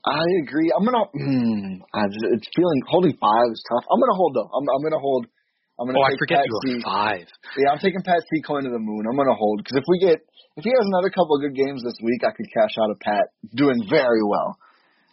[0.05, 0.71] I agree.
[0.71, 1.09] I'm gonna.
[1.11, 1.81] Mm,
[2.37, 3.83] it's feeling holding five is tough.
[3.91, 4.47] I'm gonna hold though.
[4.47, 5.27] I'm, I'm gonna hold.
[5.79, 6.67] I'm gonna Oh, I forget Pat you C.
[6.75, 7.25] were five.
[7.55, 9.07] Yeah, I'm taking Pat C coin to the moon.
[9.07, 10.19] I'm gonna hold because if we get
[10.59, 12.99] if he has another couple of good games this week, I could cash out of
[12.99, 14.59] Pat doing very well.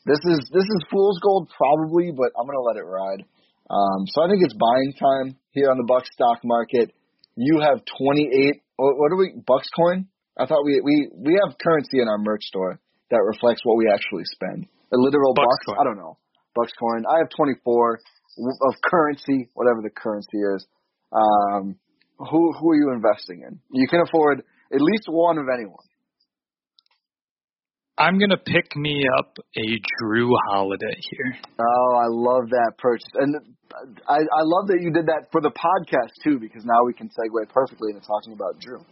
[0.05, 3.23] This is this is fool's gold probably, but I'm gonna let it ride.
[3.71, 6.91] Um, so I think it's buying time here on the Bucks stock market.
[7.35, 8.63] You have 28.
[8.77, 9.35] What, what are we?
[9.47, 10.07] Bucks coin
[10.39, 12.79] I thought we we we have currency in our merch store
[13.11, 14.67] that reflects what we actually spend.
[14.93, 15.67] A literal Bucks bucks.
[15.67, 15.77] coin.
[15.81, 16.19] I don't know.
[16.55, 17.05] Bucks coin.
[17.09, 18.03] I have 24 w-
[18.39, 20.67] of currency, whatever the currency is.
[21.13, 21.77] Um,
[22.19, 23.59] who who are you investing in?
[23.73, 25.85] You can afford at least one of anyone.
[27.99, 29.67] I'm gonna pick me up a
[30.03, 31.39] Jrue Holiday here.
[31.59, 33.37] Oh, I love that purchase, and
[34.09, 37.09] I I love that you did that for the podcast too, because now we can
[37.09, 38.85] segue perfectly into talking about Jrue.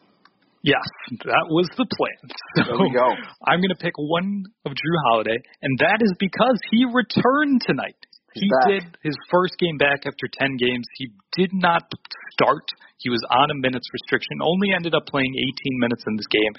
[0.64, 0.80] Yes,
[1.28, 2.20] that was the plan.
[2.56, 3.04] So There we go.
[3.44, 7.98] I'm going to pick one of Jrue Holiday, and that is because he returned tonight.
[8.34, 8.66] He's he back.
[8.68, 10.84] did his first game back after 10 games.
[10.98, 11.86] He did not
[12.34, 12.66] start.
[12.98, 16.52] He was on a minutes restriction, only ended up playing 18 minutes in this game.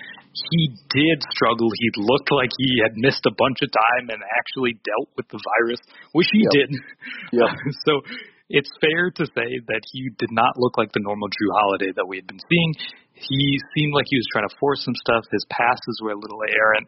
[0.51, 1.67] He did struggle.
[1.75, 5.39] He looked like he had missed a bunch of time and actually dealt with the
[5.59, 5.81] virus,
[6.15, 6.51] which he Yep.
[6.55, 6.69] did.
[7.35, 7.49] Yep.
[7.85, 7.93] so
[8.47, 12.05] it's fair to say that he did not look like the normal Jrue Holiday that
[12.07, 12.71] we had been seeing.
[13.15, 15.23] He seemed like he was trying to force some stuff.
[15.31, 16.87] His passes were a little errant.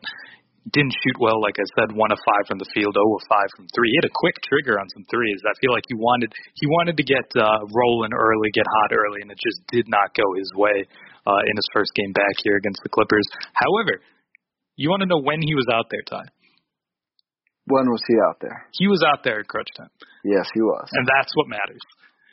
[0.67, 3.47] Didn't shoot well, like I said, one of five from the field, oh of five
[3.55, 3.87] from three.
[3.87, 5.39] He had a quick trigger on some threes.
[5.47, 9.23] I feel like he wanted he wanted to get uh, rolling early, get hot early,
[9.23, 10.83] and it just did not go his way
[11.23, 13.23] uh, in his first game back here against the Clippers.
[13.55, 14.03] However,
[14.75, 16.27] you want to know when he was out there, Ty?
[17.67, 18.67] When was he out there?
[18.75, 19.91] He was out there at crunch time,
[20.23, 20.87] Yes, he was.
[20.93, 21.83] and that's what matters.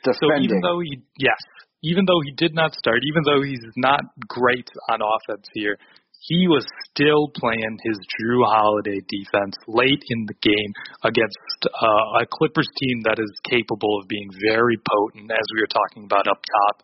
[0.03, 0.27] Defending.
[0.27, 1.39] So even though he yes,
[1.83, 5.77] even though he did not start, even though he's not great on offense here,
[6.21, 10.71] he was still playing his Jrue Holiday defense late in the game
[11.03, 11.37] against
[11.69, 16.05] uh, a Clippers team that is capable of being very potent, as we were talking
[16.05, 16.83] about up top.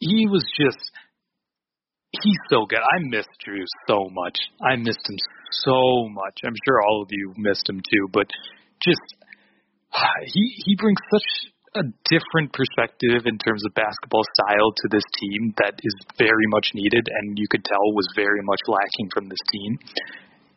[0.00, 0.90] He was just
[2.12, 2.80] he's so good.
[2.80, 4.36] I missed Jrue so much.
[4.60, 5.16] I missed him
[5.64, 6.40] so much.
[6.44, 8.26] I'm sure all of you missed him too, but
[8.84, 9.00] just
[10.26, 15.54] he he brings such a different perspective in terms of basketball style to this team
[15.56, 19.40] that is very much needed and you could tell was very much lacking from this
[19.50, 19.78] team.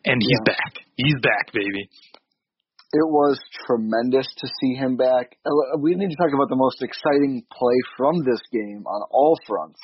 [0.04, 0.52] And he's Yeah.
[0.54, 0.72] back.
[0.96, 1.88] He's back, baby.
[2.92, 5.36] It was tremendous to see him back.
[5.44, 9.36] Uh, We need to talk about the most exciting play from this game on all
[9.46, 9.80] fronts.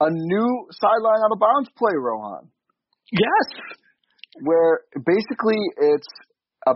[0.00, 2.50] A new sideline out of bounds play, Rohan,
[3.10, 3.46] Yes.
[4.44, 6.06] where basically it's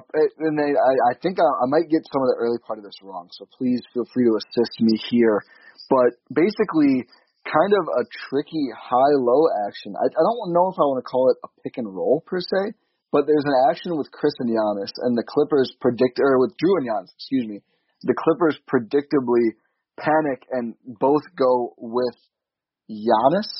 [0.00, 2.58] it- uh, and they, I, I think I, I might get some of the early
[2.64, 5.42] part of this wrong, so please feel free to assist me here.
[5.90, 7.04] But basically,
[7.44, 9.94] kind of a tricky high-low action.
[9.98, 12.38] I, I don't know if I want to call it a pick and roll per
[12.40, 12.72] se,
[13.10, 16.80] but there's an action with Khris and Giannis, and the Clippers predict, or with Jrue
[16.80, 17.60] and Giannis, excuse me.
[18.02, 19.58] The Clippers predictably
[20.00, 22.16] panic and both go with
[22.88, 23.50] Giannis,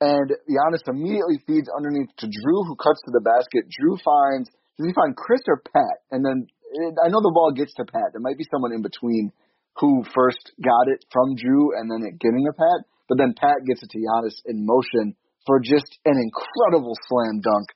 [0.00, 3.70] and Giannis immediately feeds underneath to Jrue, who cuts to the basket.
[3.70, 6.04] Jrue finds does he find Khris or Pat?
[6.10, 8.12] And then it, I know the ball gets to Pat.
[8.12, 9.32] There might be someone in between
[9.80, 13.64] who first got it from Jrue and then it getting a Pat, but then Pat
[13.64, 17.68] gets it to Giannis in motion for just an incredible slam dunk.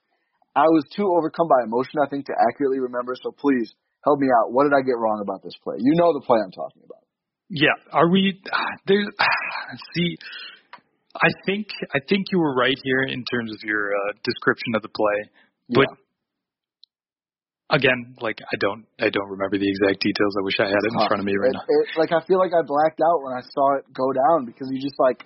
[0.57, 3.13] I was too overcome by emotion, I think, to accurately remember.
[3.21, 3.73] So please
[4.05, 4.53] help me out.
[4.53, 5.77] What did I get wrong about this play?
[5.81, 7.05] You know the play I'm talking about.
[7.49, 7.77] Yeah.
[7.93, 8.41] Are we
[8.87, 9.05] there
[9.95, 10.17] see
[11.17, 14.83] I think I think you were right here in terms of your uh, description of
[14.83, 15.19] the play.
[15.69, 16.06] But Yeah.
[17.71, 20.33] Again, like I don't I don't remember the exact details.
[20.39, 21.65] I wish I had it in front of me right It- now.
[21.67, 24.69] it- like I feel like I blacked out when I saw it go down because
[24.71, 25.25] you just like,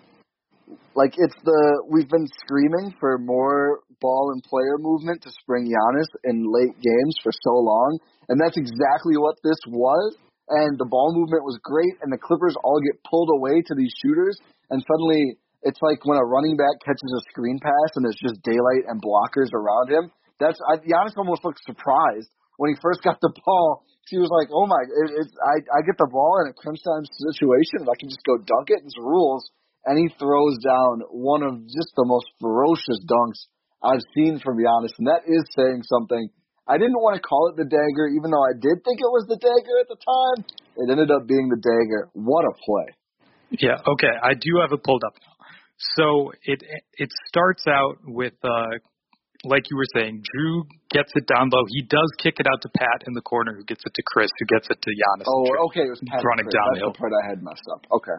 [0.94, 6.08] like it's the we've been screaming for more ball and player movement to spring Giannis
[6.24, 7.98] in late games for so long,
[8.28, 10.16] and that's exactly what this was.
[10.50, 13.92] And the ball movement was great, and the Clippers all get pulled away to these
[14.02, 14.34] shooters,
[14.70, 18.40] and suddenly it's like when a running back catches a screen pass and there's just
[18.42, 20.10] daylight and blockers around him.
[20.40, 23.84] That's I, Giannis almost looked surprised when he first got the ball.
[24.08, 24.80] He was like, "Oh my!
[24.80, 28.08] It, it's I I get the ball in a crunch time situation, and I can
[28.08, 28.80] just go dunk it.
[28.82, 29.44] It's rules."
[29.86, 33.48] And he throws down one of just the most ferocious dunks
[33.80, 36.28] I've seen from Giannis, and that is saying something.
[36.68, 39.24] I didn't want to call it the dagger, even though I did think it was
[39.26, 40.44] the dagger at the time.
[40.76, 42.12] It ended up being the dagger.
[42.12, 42.88] What a play!
[43.56, 44.14] Yeah, okay.
[44.22, 45.30] I do have it pulled up now.
[45.96, 46.62] So it
[46.98, 48.84] it starts out with uh
[49.44, 51.64] like you were saying, Jrue gets it down low.
[51.68, 54.30] He does kick it out to Pat in the corner, who gets it to Khris,
[54.38, 55.24] who gets it to Giannis.
[55.28, 56.54] Oh, okay, it was Pat running Khris.
[56.60, 56.92] downhill.
[56.92, 57.82] That's the part I had messed up.
[57.88, 58.18] Okay.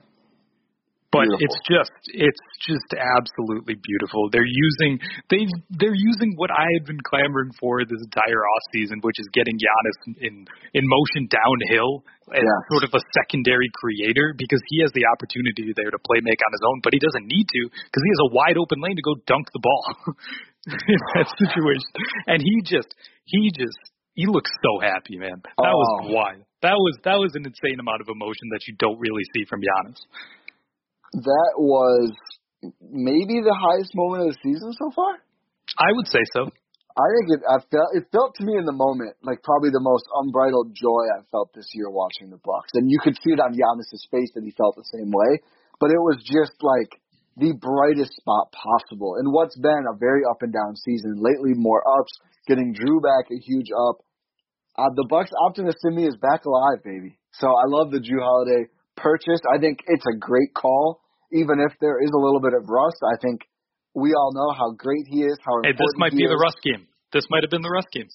[1.12, 1.44] but Beautiful.
[1.44, 4.32] it's just it's just absolutely beautiful.
[4.32, 4.98] They're using
[5.30, 5.44] they
[5.76, 9.60] they're using what I had been clamoring for this entire off season, which is getting
[9.60, 12.64] Giannis in in motion downhill as Yes.
[12.72, 16.52] sort of a secondary creator because he has the opportunity there to play make on
[16.56, 19.04] his own, but he doesn't need to because he has a wide open lane to
[19.04, 19.84] go dunk the ball
[20.67, 21.89] in that situation.
[22.28, 22.93] And he just
[23.26, 23.78] he just
[24.13, 25.41] he looks so happy, man.
[25.43, 26.13] That was Oh.
[26.13, 26.43] wild.
[26.62, 29.62] That was that was an insane amount of emotion that you don't really see from
[29.62, 29.97] Giannis.
[31.13, 32.13] That was
[32.80, 35.17] maybe the highest moment of the season so far.
[35.82, 36.52] I would say so.
[36.91, 37.41] I think it.
[37.47, 41.04] I felt it felt to me in the moment like probably the most unbridled joy
[41.17, 44.30] I've felt this year watching the Bucks, and you could see it on Giannis's face
[44.36, 45.39] that he felt the same way.
[45.80, 46.91] But it was just like
[47.42, 51.18] the brightest spot possible in what's been a very up and down season.
[51.18, 52.14] Lately, more ups,
[52.48, 54.06] getting Jrue back, a huge up.
[54.78, 57.18] Uh, the Bucks optimist in me is back alive, baby.
[57.34, 59.42] So I love the Jrue Holiday purchase.
[59.50, 61.02] I think it's a great call,
[61.34, 63.02] even if there is a little bit of rust.
[63.02, 63.42] I think
[63.98, 65.36] we all know how great he is.
[65.42, 66.30] How hey, this might be is.
[66.30, 66.86] the rust game.
[67.12, 68.08] This might have been the rust game.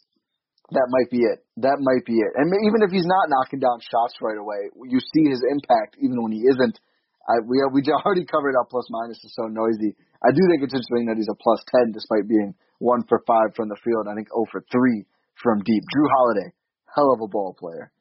[0.71, 1.43] That might be it.
[1.63, 2.33] That might be it.
[2.35, 6.23] And even if he's not knocking down shots right away, you see his impact even
[6.23, 6.79] when he isn't.
[7.27, 9.95] I, we we already covered up plus minus is so noisy.
[10.23, 13.55] I do think it's interesting that he's a plus ten despite being one for five
[13.55, 14.07] from the field.
[14.07, 15.05] I think 0 for three
[15.43, 15.83] from deep.
[15.91, 16.51] Jrue Holiday,
[16.95, 17.93] hell of a ball player.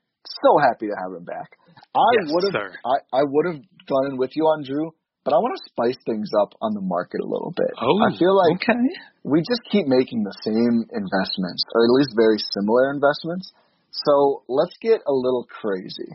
[0.41, 1.57] So happy to have him back.
[1.93, 4.91] I yes, would have I, I would have gone in with you on Jrue,
[5.23, 7.71] but I want to spice things up on the market a little bit.
[7.77, 8.77] Oh, I feel like okay.
[9.23, 13.53] we just keep making the same investments, or at least very similar investments.
[13.91, 16.09] So let's get a little crazy.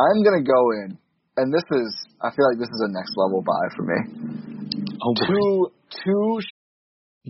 [0.00, 0.98] I'm gonna go in,
[1.36, 1.90] and this is
[2.20, 3.98] I feel like this is a next level buy for me.
[5.02, 5.70] Oh, two
[6.04, 6.40] two.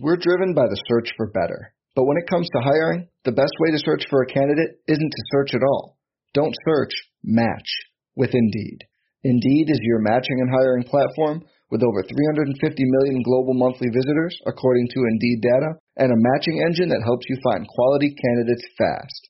[0.01, 3.53] We're driven by the search for better, but when it comes to hiring, the best
[3.59, 5.99] way to search for a candidate isn't to search at all.
[6.33, 7.69] Don't search, match
[8.15, 8.87] with Indeed.
[9.25, 14.89] Indeed is your matching and hiring platform with over 350 million global monthly visitors, according
[14.95, 19.30] to Indeed data, and a matching engine that helps you find quality candidates fast.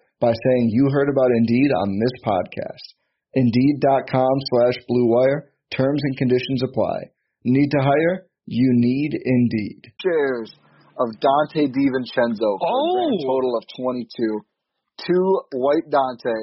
[0.21, 2.85] by saying you heard about Indeed on this podcast.
[3.33, 5.49] Indeed.com slash BlueWire.
[5.75, 7.09] Terms and conditions apply.
[7.43, 8.27] Need to hire?
[8.45, 9.91] You need Indeed.
[10.01, 10.53] Cheers
[10.99, 13.07] of Donte DiVincenzo for oh.
[13.07, 14.41] a total of 22.
[15.07, 16.35] Two white Donte.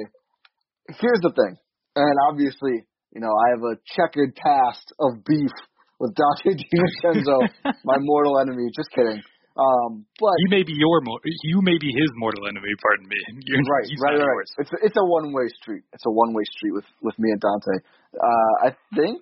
[0.99, 1.55] Here's the thing,
[1.95, 5.51] and obviously, you know, I have a checkered past of beef
[5.99, 6.57] with Donte
[7.05, 7.47] DiVincenzo,
[7.85, 8.69] my mortal enemy.
[8.75, 9.21] Just kidding.
[9.59, 11.03] Um, but he may be your
[11.43, 12.71] you may be his mortal enemy.
[12.79, 13.19] Pardon me.
[13.45, 14.23] You're, right, right, right.
[14.23, 14.51] Yours.
[14.57, 15.83] It's it's a one way street.
[15.91, 17.75] It's a one way street with with me and Donte.
[18.15, 19.21] Uh, I think.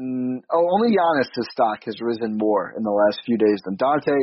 [0.00, 4.16] Mm, oh, only Giannis' stock has risen more in the last few days than Donte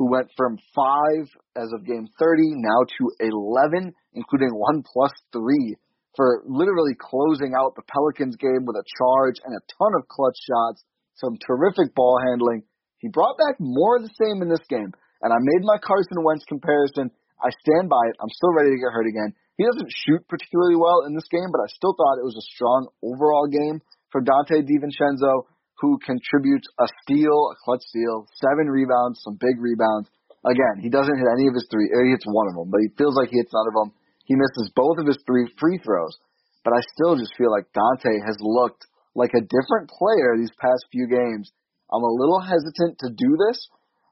[0.00, 1.28] who went from five
[1.60, 5.76] as of game 30 now to 11, including one plus three
[6.16, 10.40] for literally closing out the Pelicans game with a charge and a ton of clutch
[10.48, 10.82] shots,
[11.14, 12.62] some terrific ball handling.
[13.00, 14.92] He brought back more of the same in this game.
[15.20, 17.12] And I made my Carson Wentz comparison.
[17.40, 18.16] I stand by it.
[18.20, 19.32] I'm still ready to get hurt again.
[19.56, 22.50] He doesn't shoot particularly well in this game, but I still thought it was a
[22.56, 25.44] strong overall game for Donte DiVincenzo
[25.80, 30.08] who contributes a steal, a clutch steal, seven rebounds, some big rebounds.
[30.44, 31.88] Again, he doesn't hit any of his three.
[31.92, 33.92] Or he hits one of them, but he feels like he hits none of them.
[34.24, 36.16] He misses both of his three free throws.
[36.64, 38.84] But I still just feel like Donte has looked
[39.16, 41.52] like a different player these past few games.
[41.92, 43.68] I'm a little hesitant to do this,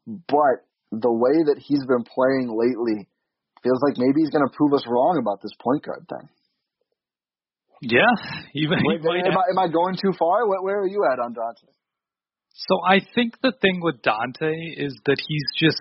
[0.06, 3.06] but the way that he's been playing lately
[3.62, 6.28] feels like maybe he's going to prove us wrong about this point guard thing.
[7.80, 8.10] Yeah,
[8.54, 10.48] even Wait, am, I, am I going too far?
[10.48, 11.70] Where, where are you at on Donte?
[12.66, 15.78] So I think the thing with Donte is that he's just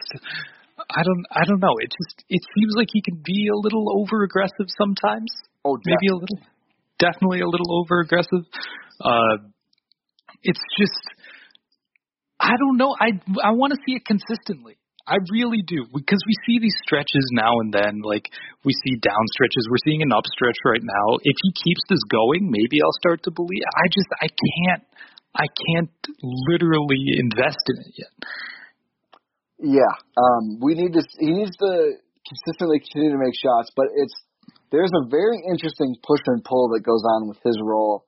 [0.78, 1.74] I don't I don't know.
[1.80, 5.26] It just it seems like he can be a little over aggressive sometimes.
[5.66, 6.38] Oh, maybe a little
[7.00, 8.46] definitely a little over aggressive.
[9.02, 9.50] Uh
[10.44, 11.02] it's just
[12.40, 12.96] I don't know.
[13.00, 14.78] I I want to see it consistently.
[15.08, 18.04] I really do because we see these stretches now and then.
[18.04, 18.28] Like
[18.68, 19.66] we see down stretches.
[19.72, 21.18] We're seeing an up stretch right now.
[21.24, 23.64] If he keeps this going, maybe I'll start to believe.
[23.74, 24.84] I just I can't
[25.34, 28.14] I can't literally invest in it yet.
[29.58, 31.02] Yeah, um, we need to.
[31.18, 31.98] He needs to
[32.28, 34.14] consistently continue to make shots, but it's
[34.72, 38.06] there's a very interesting push and pull that goes on with his role,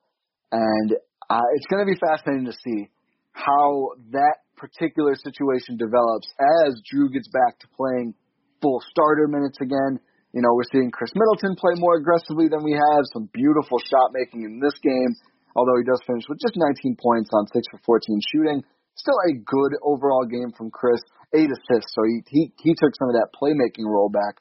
[0.52, 0.92] and
[1.30, 2.90] uh, it's going to be fascinating to see
[3.32, 6.28] how that particular situation develops
[6.66, 8.14] as Jrue gets back to playing
[8.60, 9.98] full starter minutes again.
[10.32, 14.14] You know, we're seeing Khris Middleton play more aggressively than we have, some beautiful shot
[14.14, 15.16] making in this game,
[15.56, 18.62] although he does finish with just 19 points on 6 for 14 shooting.
[18.94, 21.00] Still a good overall game from Khris,
[21.34, 24.38] eight assists, so he, he, he took some of that playmaking role back.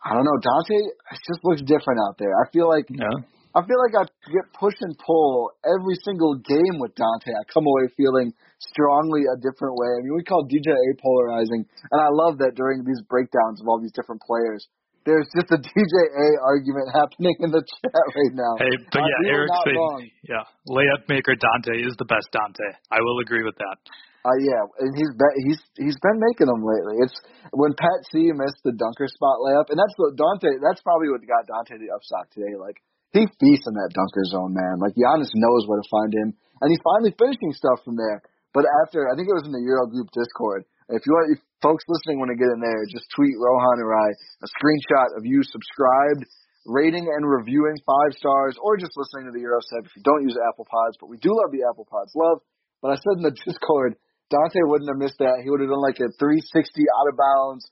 [0.00, 0.78] I don't know, Donte
[1.26, 2.32] just looks different out there.
[2.32, 3.26] I feel like yeah.
[3.52, 7.28] I feel like I get push and pull every single game with Donte.
[7.28, 9.92] I come away feeling strongly a different way.
[9.92, 13.76] I mean, we call DJ polarizing, and I love that during these breakdowns of all
[13.76, 14.64] these different players,
[15.04, 18.54] there's just a DJ A argument happening in the chat right now.
[18.56, 19.76] Hey, but Uh, yeah, Eric said,
[20.24, 22.68] yeah, layup maker Donte is the best Donte.
[22.88, 23.78] I will agree with that.
[24.22, 26.94] Uh, yeah, and he's been he's he's been making them lately.
[27.02, 27.18] It's
[27.50, 30.62] when Pat C missed the dunker spot layup, and that's what Donte.
[30.62, 32.54] That's probably what got Donte the upstock today.
[32.54, 32.78] Like
[33.12, 34.80] he feasts in that dunker zone, man.
[34.80, 38.24] Like Giannis knows where to find him, and he's finally finishing stuff from there.
[38.56, 40.64] But after, I think it was in the Euro Group Discord.
[40.92, 43.96] If you want, if folks listening want to get in there, just tweet Rohan or
[43.96, 44.08] I
[44.44, 46.28] a screenshot of you subscribed,
[46.68, 49.88] rating and reviewing five stars, or just listening to the Euro set.
[49.88, 52.44] If you don't use Apple Pods, but we do love the Apple Pods, love.
[52.84, 53.96] But I said in the Discord,
[54.32, 55.44] Donte wouldn't have missed that.
[55.44, 56.48] He would have done like a 360
[56.92, 57.68] out of bounds,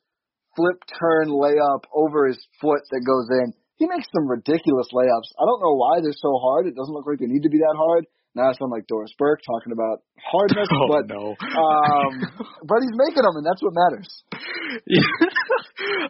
[0.56, 3.52] flip turn layup over his foot that goes in.
[3.80, 5.32] He makes some ridiculous layups.
[5.40, 6.68] I don't know why they're so hard.
[6.68, 8.04] It doesn't look like they need to be that hard.
[8.36, 11.34] Now I sound like Doris Burke talking about hardness, Oh but no.
[11.34, 12.12] um,
[12.68, 14.06] but he's making them, and that's what matters.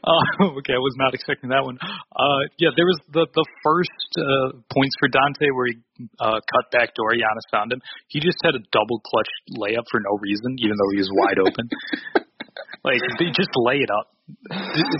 [0.04, 1.78] uh, okay, I was not expecting that one.
[1.80, 5.80] Uh, yeah, there was the the first uh, points for Donte where he
[6.20, 7.16] uh, cut back door.
[7.16, 7.80] Giannis found him.
[8.12, 11.38] He just had a double clutch layup for no reason, even though he was wide
[11.40, 11.64] open.
[12.84, 14.12] like they just lay it up.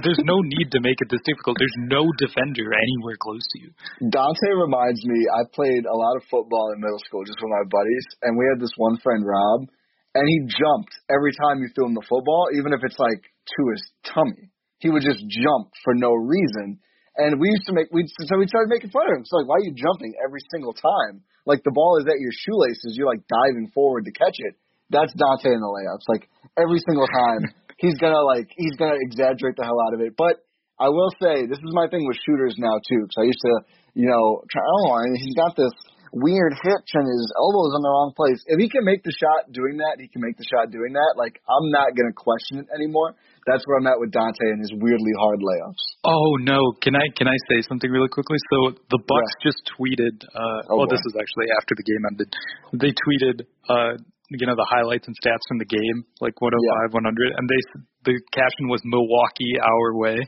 [0.02, 1.56] There's no need to make it this difficult.
[1.58, 3.70] There's no defender anywhere close to you.
[4.10, 7.66] Donte reminds me, I played a lot of football in middle school just with my
[7.68, 9.68] buddies, and we had this one friend, Rob,
[10.14, 13.62] and he jumped every time you threw him the football, even if it's like to
[13.70, 14.50] his tummy.
[14.82, 16.80] He would just jump for no reason.
[17.20, 19.24] And we used to make, we so we started making fun of him.
[19.28, 21.20] So like, why are you jumping every single time?
[21.44, 24.56] Like the ball is at your shoelaces, you're like diving forward to catch it.
[24.88, 26.08] That's Donte in the layups.
[26.08, 26.26] Like
[26.58, 30.14] every single time, he's gonna like he's gonna exaggerate the hell out of it.
[30.16, 30.44] But
[30.78, 33.54] I will say this is my thing with shooters now too, because I used to,
[33.96, 34.62] you know, try.
[34.62, 35.72] Oh, and he's got this
[36.12, 38.42] weird hitch and his elbow's in the wrong place.
[38.50, 41.14] If he can make the shot doing that, he can make the shot doing that.
[41.16, 43.14] Like I'm not gonna question it anymore.
[43.48, 45.84] That's where I'm at with Donte and his weirdly hard layups.
[46.04, 46.60] Oh no!
[46.84, 48.36] Can I can I say something really quickly?
[48.52, 50.24] So the Bucks just tweeted.
[50.28, 52.28] Uh, Oh, well, this is actually after the game ended.
[52.76, 53.36] They tweeted,
[53.68, 53.96] uh,
[54.30, 57.82] you know, the highlights and stats from the game, like 105, 100, and they s-
[58.06, 60.18] the caption was Milwaukee our way.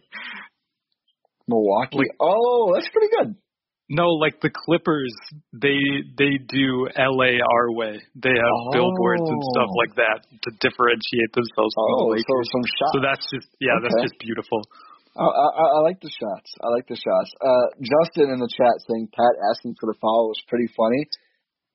[1.48, 1.98] Milwaukee.
[1.98, 3.36] Like- oh, that's pretty good.
[3.90, 5.12] No, like the Clippers,
[5.52, 5.76] they
[6.16, 8.00] they do LA our way.
[8.16, 9.76] They have billboards and stuff Oh.
[9.84, 12.92] like that to differentiate themselves from the Oh, so some shots.
[12.94, 14.62] So that's just yeah, that's just beautiful.
[15.12, 16.56] I, I, I like the shots.
[16.64, 17.30] I like the shots.
[17.36, 21.04] Uh, Justin in the chat saying Pat asking for the foul was pretty funny.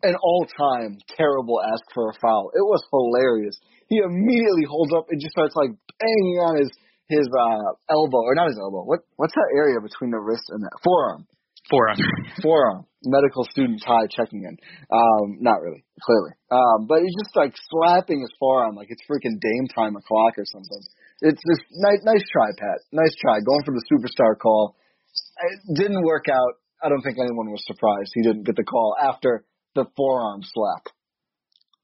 [0.03, 2.51] An all-time terrible ask for a foul.
[2.53, 3.57] It was hilarious.
[3.89, 6.69] He immediately holds up and just starts like banging on his
[7.07, 8.83] his uh elbow or not his elbow.
[8.83, 11.25] What what's that area between the wrist and the forearm?
[11.69, 11.97] Forearm.
[12.43, 12.85] Forearm.
[13.03, 14.57] Medical student Ty checking in.
[14.91, 16.31] Um, not really, clearly.
[16.51, 20.45] Um, but he's just like slapping his forearm like it's freaking Dame time o'clock or
[20.45, 20.81] something.
[21.21, 22.79] It's just nice, nice try, Pat.
[22.91, 23.39] Nice try.
[23.41, 24.75] Going for the superstar call.
[25.13, 26.61] It didn't work out.
[26.83, 29.45] I don't think anyone was surprised he didn't get the call after
[29.75, 30.87] the forearm slap.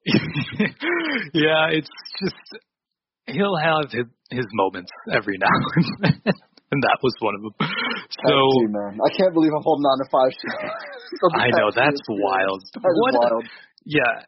[1.33, 1.89] yeah, it's
[2.21, 2.35] just
[3.27, 6.21] he'll have his, his moments every now and then,
[6.71, 7.53] and that was one of them.
[7.59, 10.33] So C, man, I can't believe I'm holding on to five.
[11.39, 12.61] I know that's wild.
[12.73, 13.45] That What- wild.
[13.83, 14.23] Yeah,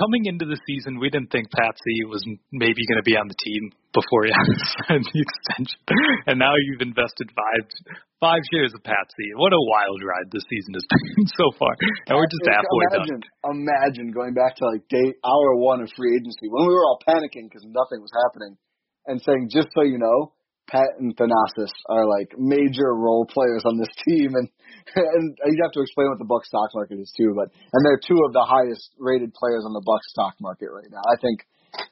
[0.00, 3.36] coming into the season, we didn't think Patsy was maybe going to be on the
[3.36, 4.32] team before he
[4.88, 5.80] signed the extension,
[6.24, 7.68] and now you've invested five
[8.16, 9.28] five shares of Patsy.
[9.36, 11.76] What a wild ride this season has been so far,
[12.08, 13.60] and we're just halfway imagine, done.
[13.60, 17.00] Imagine going back to like day hour one of free agency when we were all
[17.04, 18.56] panicking because nothing was happening,
[19.04, 20.32] and saying, "Just so you know,
[20.66, 24.48] Pat and Thanasis are like major role players on this team," and
[24.96, 27.32] and you have to explain what the Buck stock market is too.
[27.36, 30.88] But and they're two of the highest rated players on the Buck stock market right
[30.90, 31.04] now.
[31.04, 31.44] I think,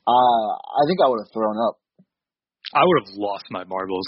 [0.09, 1.77] uh, I think I would have thrown up.
[2.73, 4.07] I would have lost my marbles.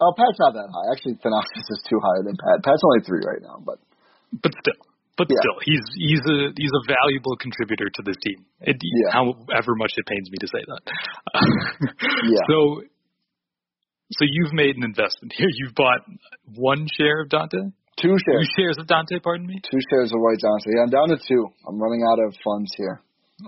[0.00, 0.86] Oh, Pat's not that high.
[0.96, 2.64] Actually, Thanasis is too higher than Pat.
[2.64, 3.76] Pat's only three right now, but
[4.40, 4.80] but still,
[5.20, 5.36] but Yeah.
[5.44, 8.48] still, he's he's a he's a valuable contributor to this team.
[8.64, 9.12] It, Yeah.
[9.12, 10.82] However much it pains me to say that.
[12.32, 12.44] Yeah.
[12.48, 12.56] So,
[14.18, 15.48] so you've made an investment here.
[15.48, 16.00] You've bought
[16.54, 18.48] one share of Donte, two shares.
[18.56, 18.76] two shares.
[18.78, 19.22] of Donte.
[19.22, 19.60] Pardon me.
[19.62, 20.72] Two shares of White Johnson.
[20.76, 21.46] Yeah, I'm down to two.
[21.68, 23.00] I'm running out of funds here.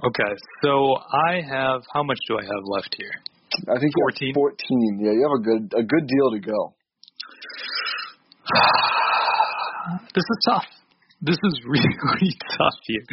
[0.03, 0.97] Okay, so
[1.29, 3.13] I have how much do I have left here?
[3.69, 4.35] I think 14?
[4.35, 4.99] 14.
[5.01, 6.75] Yeah, you have a good a good deal to go.
[10.15, 10.65] This is tough.
[11.21, 13.05] This is really tough here.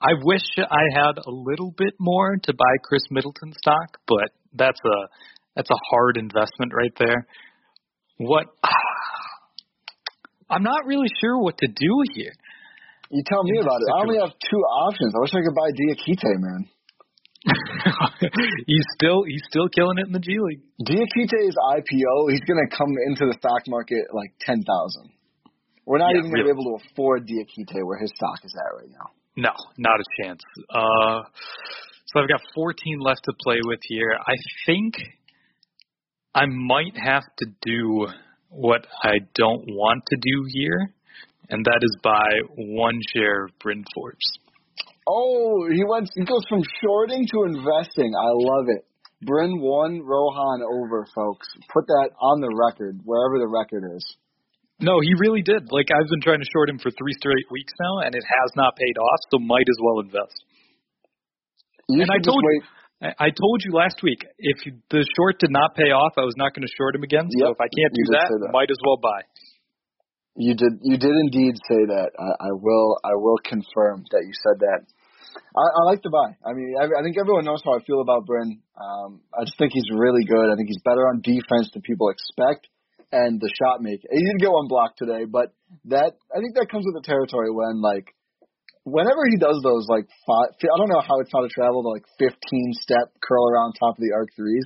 [0.00, 4.78] I wish I had a little bit more to buy Khris Middleton stock, but that's
[4.84, 4.98] a
[5.56, 7.26] that's a hard investment right there.
[8.18, 8.46] What
[10.50, 12.32] I'm not really sure what to do here.
[13.10, 13.88] You tell me about it.
[13.94, 15.14] I only have two options.
[15.14, 16.68] I wish I could buy Diakite, man.
[18.66, 20.62] he's still he's still killing it in the G League.
[20.80, 25.10] Diakite's IPO, he's gonna come into the stock market like ten thousand.
[25.84, 26.54] We're not Yeah, even gonna really.
[26.54, 29.10] be able to afford Diakite where his stock is at right now.
[29.36, 30.40] No, not a chance.
[30.70, 31.22] Uh,
[32.06, 34.16] so I've got 14 left to play with here.
[34.24, 34.34] I
[34.64, 34.94] think
[36.34, 38.08] I might have to do
[38.48, 40.92] what I don't want to do here,
[41.48, 44.38] and that is buy one share of Bryn Forbes.
[45.06, 46.08] Oh, he went.
[46.14, 48.14] He goes from shorting to investing.
[48.16, 48.86] I love it.
[49.22, 51.46] Bryn won Rohan over, folks.
[51.72, 54.04] Put that on the record, wherever the record is.
[54.80, 55.70] No, he really did.
[55.70, 58.50] Like I've been trying to short him for three straight weeks now, and it has
[58.56, 59.20] not paid off.
[59.30, 60.34] So might as well invest.
[61.88, 62.62] You And I told wait.
[62.64, 64.58] I, I told you last week if
[64.90, 67.28] the short did not pay off, I was not going to short him again.
[67.28, 68.52] So Yep, if I can't do that, that.
[68.52, 69.20] might as well buy.
[70.36, 70.82] You did.
[70.82, 72.10] You did indeed say that.
[72.18, 72.98] I, I will.
[73.04, 74.82] I will confirm that you said that.
[75.54, 76.34] I, I like to buy.
[76.42, 78.58] I mean, I, I think everyone knows how I feel about Bryn.
[78.74, 80.50] Um, I just think he's really good.
[80.50, 82.66] I think he's better on defense than people expect,
[83.12, 84.02] and the shot make.
[84.02, 85.54] He didn't get one block today, but
[85.86, 88.10] that I think that comes with the territory when like
[88.84, 91.88] whenever he does those like five, I don't know how it's how to travel the
[91.88, 92.36] like 15
[92.80, 94.64] step curl around top of the arc threes.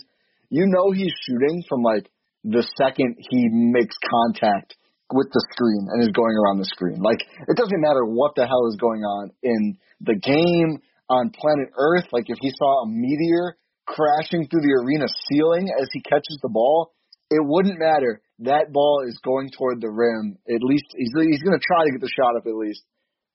[0.50, 2.10] You know he's shooting from like
[2.44, 4.76] the second he makes contact
[5.12, 7.00] with the screen and is going around the screen.
[7.00, 11.70] Like it doesn't matter what the hell is going on in the game on planet
[11.78, 12.06] Earth.
[12.12, 13.56] Like if he saw a meteor
[13.86, 16.92] crashing through the arena ceiling as he catches the ball,
[17.30, 18.20] it wouldn't matter.
[18.40, 20.38] That ball is going toward the rim.
[20.48, 22.46] At least he's he's going to try to get the shot up.
[22.46, 22.84] At least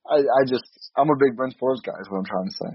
[0.09, 0.63] I I just
[0.97, 1.93] I'm a big Bryn Forbes guy.
[1.99, 2.71] Is what I'm trying to say.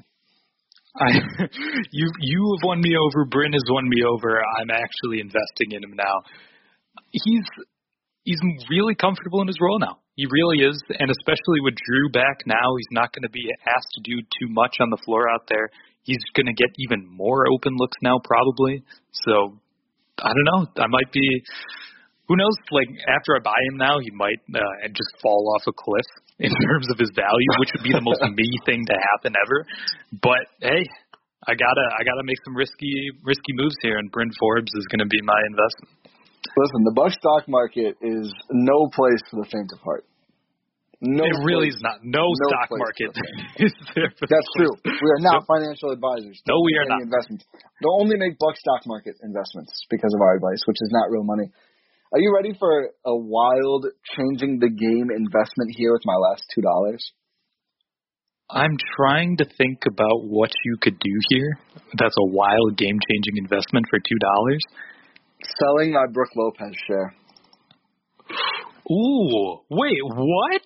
[0.96, 1.08] I,
[1.92, 3.24] you you have won me over.
[3.26, 4.40] Bryn has won me over.
[4.58, 6.24] I'm actually investing in him now.
[7.12, 7.46] He's
[8.24, 9.98] he's really comfortable in his role now.
[10.16, 13.92] He really is, and especially with Jrue back now, he's not going to be asked
[13.94, 15.70] to do too much on the floor out there.
[16.02, 18.82] He's going to get even more open looks now, probably.
[19.12, 19.60] So
[20.18, 20.82] I don't know.
[20.82, 21.22] I might be.
[22.26, 22.56] Who knows?
[22.72, 26.04] Like after I buy him now, he might uh, just fall off a cliff
[26.38, 29.66] in terms of his value, which would be the most me thing to happen ever.
[30.14, 30.82] But hey,
[31.46, 35.02] I gotta I gotta make some risky risky moves here, and Bryn Forbes is going
[35.02, 36.18] to be my investment.
[36.56, 40.04] Listen, the Buck stock market is no place for the faint of heart.
[40.98, 41.78] No, it really place.
[41.78, 42.02] is not.
[42.02, 43.62] No, no stock market for that.
[43.70, 44.10] is there.
[44.10, 44.74] That's true.
[44.82, 45.54] We are not Nope.
[45.54, 46.42] financial advisors.
[46.50, 47.06] No, we are any.
[47.06, 47.46] Investments.
[47.78, 51.22] Don't only make Buck stock market investments because of our advice, which is not real
[51.22, 51.46] money.
[52.10, 53.86] Are you ready for a wild
[54.16, 57.12] changing the game investment here with my last two dollars?
[58.50, 61.58] I'm trying to think about what you could do here.
[61.98, 64.62] That's a wild game changing investment for two dollars.
[65.60, 67.14] Selling my Brook Lopez share.
[68.90, 70.62] Ooh, wait, what?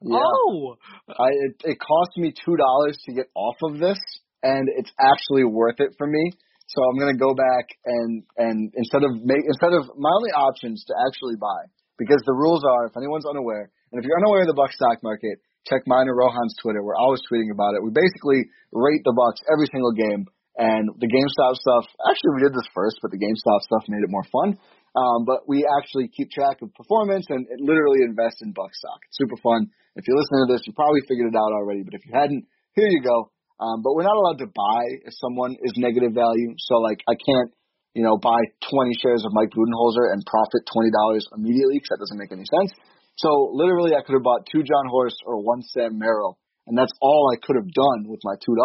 [0.00, 0.18] Yeah.
[0.22, 0.76] Oh,
[1.08, 3.98] I it, it cost me two dollars to get off of this,
[4.44, 6.30] and it's actually worth it for me.
[6.66, 10.84] So I'm gonna go back and and instead of make instead of my only options
[10.88, 14.50] to actually buy because the rules are if anyone's unaware and if you're unaware of
[14.50, 15.38] the Buck stock market,
[15.68, 16.82] check mine or Rohan's Twitter.
[16.82, 17.84] We're always tweeting about it.
[17.84, 21.84] We basically rate the Bucks every single game, and the GameStop stuff.
[22.06, 24.58] Actually, we did this first, but the GameStop stuff made it more fun.
[24.94, 29.02] Um, but we actually keep track of performance and literally invest in Buck stock.
[29.10, 29.66] It's super fun.
[29.98, 31.82] If you're listening to this, you probably figured it out already.
[31.82, 32.46] But if you hadn't,
[32.78, 33.33] here you go.
[33.60, 36.54] Um, but we're not allowed to buy if someone is negative value.
[36.58, 37.54] So like I can't,
[37.94, 38.38] you know, buy
[38.70, 40.90] 20 shares of Mike Budenholzer and profit $20
[41.38, 42.74] immediately because that doesn't make any sense.
[43.16, 46.92] So literally I could have bought two Jon Horst or one Sam Merrill and that's
[47.00, 48.56] all I could have done with my $2.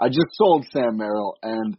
[0.00, 1.76] I just sold Sam Merrill and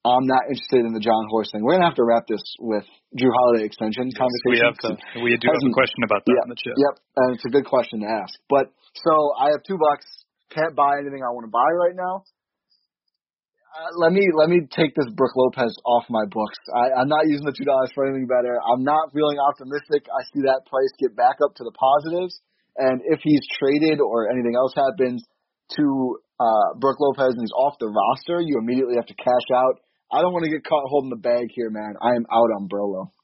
[0.00, 1.60] I'm not interested in the Jon Horst thing.
[1.60, 4.64] We're gonna have to wrap this with Jrue Holiday extension we conversation.
[4.64, 6.72] have to, we do have a question about that in the chat.
[6.72, 8.32] Yep, and it's a good question to ask.
[8.48, 10.08] But so I have two bucks.
[10.50, 12.26] Can't buy anything I want to buy right now.
[13.70, 16.58] Uh, let me let me take this Brook Lopez off my books.
[16.74, 18.58] I, I'm not using the two dollars for anything better.
[18.58, 20.10] I'm not feeling optimistic.
[20.10, 22.34] I see that price get back up to the positives,
[22.76, 25.22] and if he's traded or anything else happens
[25.78, 29.78] to uh, Brook Lopez and he's off the roster, you immediately have to cash out.
[30.10, 31.94] I don't want to get caught holding the bag here, man.
[32.02, 33.14] I am out on Brolo.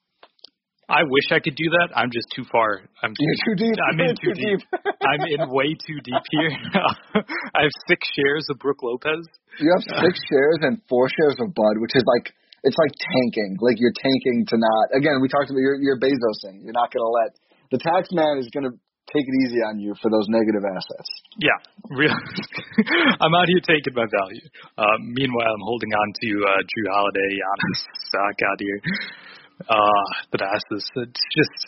[0.86, 1.90] I wish I could do that.
[1.98, 2.86] I'm just too far.
[3.02, 3.74] I'm You're too deep.
[3.90, 4.60] I'm in You're too deep.
[5.02, 6.50] I'm in way too deep here.
[7.58, 9.26] I have six shares of Brook Lopez.
[9.58, 12.30] You have six shares and four shares of Bud, which is like
[12.62, 13.58] it's like tanking.
[13.58, 14.94] Like you're tanking to not.
[14.94, 16.62] Again, we talked about your your Bezosing.
[16.62, 17.30] You're not going to let
[17.74, 18.74] the tax man is going to
[19.10, 21.10] take it easy on you for those negative assets.
[21.38, 21.58] Yeah,
[21.90, 22.14] real.
[22.14, 24.46] I'm out here taking my value.
[24.78, 28.78] Uh, meanwhile, I'm holding on to uh, Jrue Holiday, Giannis, stock out here.
[29.64, 31.60] Uh, but Assis, it's just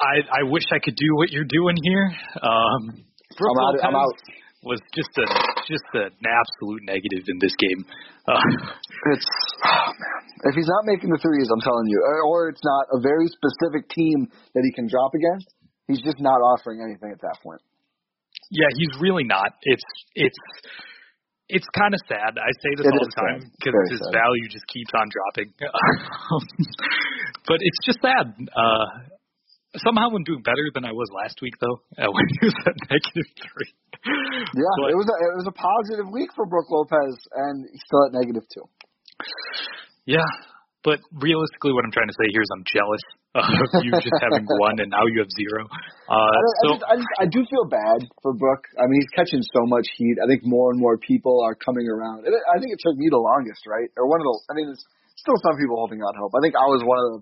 [0.00, 2.06] I I wish I could do what you're doing here.
[2.42, 2.82] Um,
[3.36, 3.76] I'm out.
[3.76, 4.16] Lopez I'm out.
[4.64, 5.26] was just a
[5.68, 7.84] just an absolute negative in this game.
[8.26, 8.40] Uh,
[9.12, 9.28] It's
[9.64, 10.20] oh man.
[10.50, 13.88] If he's not making the threes, I'm telling you, or it's not a very specific
[13.88, 15.48] team that he can drop against.
[15.88, 17.60] He's just not offering anything at that point.
[18.50, 19.52] yeah, he's really not.
[19.62, 19.84] It's
[20.14, 20.38] it's
[21.48, 22.34] it's kind of sad.
[22.38, 24.14] I say this It all the time because his sad.
[24.18, 25.48] value just keeps on dropping.
[27.48, 28.34] but it's just sad.
[28.50, 28.86] Uh,
[29.78, 31.78] somehow I'm doing better than I was last week, though.
[32.02, 33.70] Uh, when he was at negative three.
[34.04, 37.82] Yeah, But- it was a, it was a positive week for Brook Lopez, and he's
[37.86, 38.66] still at negative two.
[40.04, 40.28] Yeah,
[40.84, 43.00] but realistically, what I'm trying to say here is I'm jealous
[43.36, 45.68] of you just having one and now you have zero.
[46.08, 48.64] Uh, I, so I, just, I, I do feel bad for Brook.
[48.80, 50.16] I mean, he's catching so much heat.
[50.22, 52.24] I think more and more people are coming around.
[52.24, 53.88] And I think it took me the longest, right?
[53.96, 54.34] Or one of the.
[54.48, 54.84] I mean, there's
[55.20, 56.32] still some people holding out hope.
[56.36, 57.20] I think I was one of the,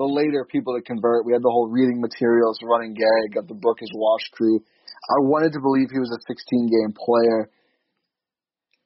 [0.00, 1.26] the later people to convert.
[1.26, 4.60] We had the whole reading materials, running gag, got the Brook is wash crew.
[4.60, 7.50] I wanted to believe he was a 16 game player.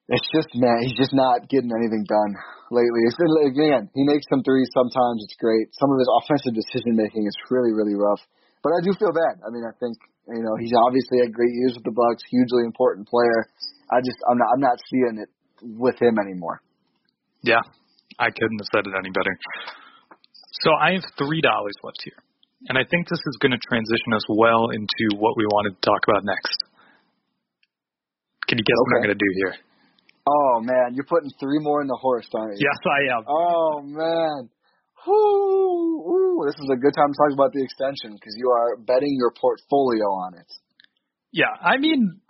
[0.08, 2.32] It's just man, he's just not getting anything done
[2.68, 3.08] lately.
[3.08, 5.24] It's again, he makes some threes sometimes.
[5.24, 5.72] It's great.
[5.80, 8.20] Some of his offensive decision making is really, really rough.
[8.60, 9.40] But I do feel bad.
[9.40, 9.96] I mean, I think
[10.28, 13.48] you know he's obviously had great years with the Bucks, hugely important player.
[13.88, 15.30] I just I'm not I'm not seeing it
[15.64, 16.60] with him anymore.
[17.40, 17.64] yeah,
[18.20, 19.32] I couldn't have said it any better.
[20.64, 22.20] So I have three dollars left here,
[22.68, 25.82] and I think this is going to transition us well into what we wanted to
[25.84, 26.60] talk about next.
[28.48, 29.54] Can you guess what I'm going to do here?
[30.26, 32.64] Oh man, you're putting three more in the horse, aren't you?
[32.66, 33.24] Yes, I am.
[33.28, 34.48] Oh man.
[35.06, 36.46] Whoo, whoo.
[36.46, 39.32] This is a good time to talk about the extension because you are betting your
[39.38, 40.46] portfolio on it.
[41.30, 42.20] Yeah, I mean,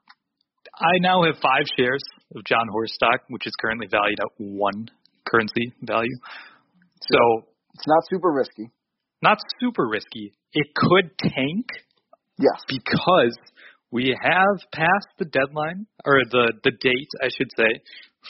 [0.75, 2.03] I now have five shares
[2.35, 4.89] of Jon Horst stock, which is currently valued at one
[5.25, 6.17] currency value.
[7.13, 8.71] So It's not super risky.
[9.23, 10.35] not super risky.
[10.53, 11.67] It could tank
[12.39, 12.59] Yes.
[12.69, 13.37] because
[13.95, 17.79] we have passed the deadline or the the date, I should say,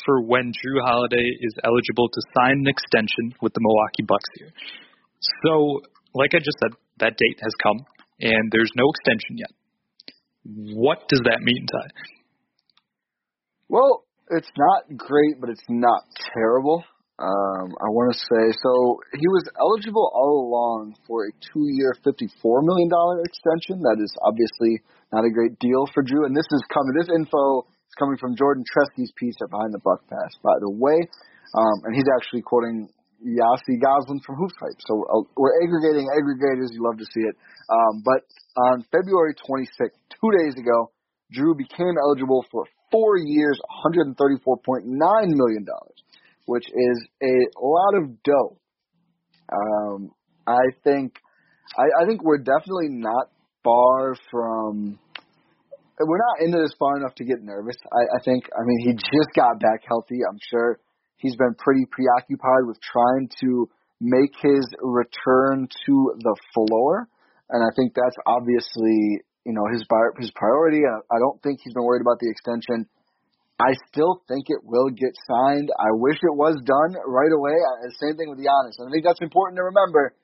[0.04, 4.52] for when Jrue Holiday is eligible to sign an extension with the Milwaukee Bucks here.
[5.46, 5.80] So,
[6.12, 7.86] like I just said, that date has come
[8.20, 9.52] and there's no extension yet.
[10.76, 11.88] What does that mean, Ty?
[13.70, 16.02] Well, it's not great, but it's not
[16.34, 16.84] terrible.
[17.14, 18.98] Um, I want to say so.
[19.14, 23.78] He was eligible all along for a two-year, fifty-four million dollar extension.
[23.86, 24.82] That is obviously
[25.14, 26.26] not a great deal for Jrue.
[26.26, 26.90] And this is coming.
[26.98, 30.74] This info is coming from Jordan Treske's piece at Behind the Buck Pass, by the
[30.74, 31.06] way.
[31.54, 32.90] Um, and he's actually quoting
[33.22, 34.80] Yossi Gozlan from Hype.
[34.82, 36.74] So uh, we're aggregating aggregators.
[36.74, 37.38] You love to see it.
[37.70, 38.26] Um, but
[38.58, 40.90] on February 26th, two days ago,
[41.30, 45.66] Jrue became eligible for four years, $134.9 million,
[46.46, 48.58] which is a lot of dough.
[49.52, 50.10] Um,
[50.46, 51.16] I think,
[51.76, 53.30] I, I think we're definitely not
[53.62, 54.98] far from,
[56.00, 57.76] we're not into this far enough to get nervous.
[57.92, 60.20] I, I think, I mean, he just got back healthy.
[60.28, 60.80] I'm sure
[61.16, 63.68] he's been pretty preoccupied with trying to
[64.00, 67.08] make his return to the floor.
[67.48, 69.84] And I think that's obviously, you know, his
[70.18, 70.82] his priority.
[70.84, 72.88] I, I don't think he's been worried about the extension.
[73.58, 75.70] I still think it will get signed.
[75.78, 77.54] I wish it was done right away.
[78.02, 78.82] Same thing with Giannis.
[78.82, 80.14] I think that's important to remember.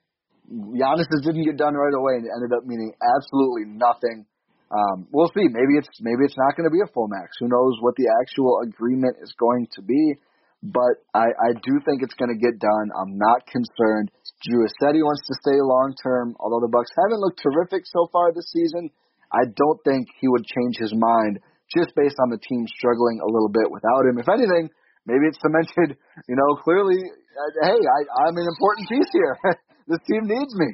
[0.51, 4.27] Giannis didn't get done right away, and it ended up meaning absolutely nothing.
[4.75, 5.47] Um, we'll see.
[5.47, 7.39] Maybe it's maybe it's not going to be a full max.
[7.39, 10.19] Who knows what the actual agreement is going to be?
[10.63, 12.91] But I, I do think it's going to get done.
[12.99, 14.11] I'm not concerned.
[14.43, 16.35] He wants to stay long term.
[16.39, 18.91] Although the Bucks haven't looked terrific so far this season,
[19.33, 21.39] I don't think he would change his mind
[21.77, 24.19] just based on the team struggling a little bit without him.
[24.19, 24.71] If anything,
[25.07, 25.97] maybe it's cemented.
[26.29, 29.35] You know, clearly, uh, hey, I, I'm an important piece here.
[29.91, 30.69] this team needs me.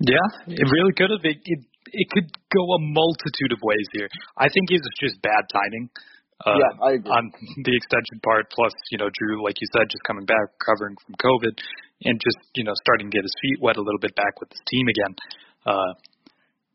[0.00, 1.24] Yeah, it really could have.
[1.24, 1.60] It, it
[1.92, 4.08] it could go a multitude of ways here.
[4.38, 5.90] I think it's just bad timing.
[6.40, 7.12] Uh, Yeah, I agree.
[7.12, 7.24] On
[7.64, 11.14] the extension part, plus you know Jrue, like you said, just coming back, recovering from
[11.20, 11.54] COVID,
[12.08, 14.48] and just you know starting to get his feet wet a little bit back with
[14.48, 15.12] his team again.
[15.68, 15.92] Uh,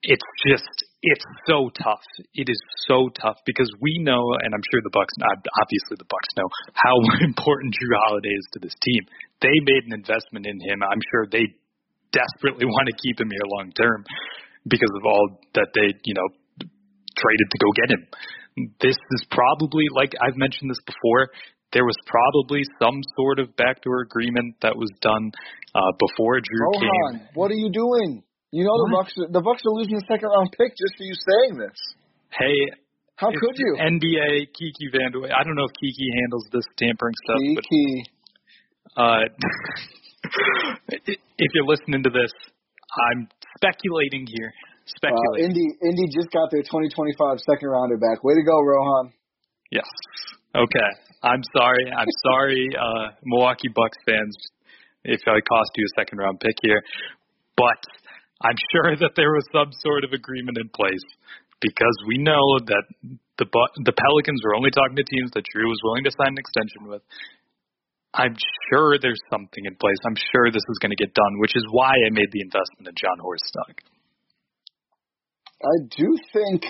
[0.05, 2.05] it's just it's so tough.
[2.33, 6.29] It is so tough because we know, and I'm sure the Bucks, obviously the Bucks
[6.37, 6.95] know how
[7.25, 9.01] important Jrue Holiday is to this team.
[9.41, 10.81] They made an investment in him.
[10.85, 11.45] I'm sure they
[12.13, 14.05] desperately want to keep him here long term
[14.65, 16.29] because of all that they, you know,
[17.17, 18.03] traded to go get him.
[18.81, 21.33] This is probably like I've mentioned this before.
[21.73, 25.33] There was probably some sort of backdoor agreement that was done
[25.73, 26.87] uh, before Jrue came.
[26.87, 28.23] Rohan, what are you doing?
[28.55, 29.11] You know the Bucks.
[29.19, 31.75] Are, the Bucks are losing the second round pick just for you saying this.
[32.31, 32.55] Hey,
[33.19, 33.75] How could you?
[33.75, 35.27] NBA Kiki Vandeweghe.
[35.27, 37.99] I don't know if Kiki handles this tampering stuff, but Kiki.
[38.95, 39.23] uh,
[41.35, 42.31] if you're listening to this,
[43.11, 43.27] I'm
[43.59, 44.55] speculating here.
[45.03, 45.11] Uh,
[45.43, 47.11] Indy Indy just got their 2025
[47.43, 48.23] second rounder back.
[48.23, 49.11] Way to go, Rohan.
[49.67, 49.89] yes.
[50.55, 50.91] Okay.
[51.27, 51.91] I'm sorry.
[51.91, 54.31] I'm sorry, uh, Milwaukee Bucks fans,
[55.03, 56.79] if I cost you a second round pick here,
[57.57, 57.83] but
[58.45, 61.01] I'm sure that there was some sort of agreement in place
[61.57, 62.85] because we know that
[63.41, 66.41] the the Pelicans were only talking to teams that Jrue was willing to sign an
[66.41, 67.01] extension with.
[68.13, 68.37] I'm
[68.69, 69.99] sure there's something in place.
[70.07, 72.87] I'm sure this is going to get done, which is why I made the investment
[72.87, 73.75] in Jon Horst stock.
[75.59, 76.63] I do think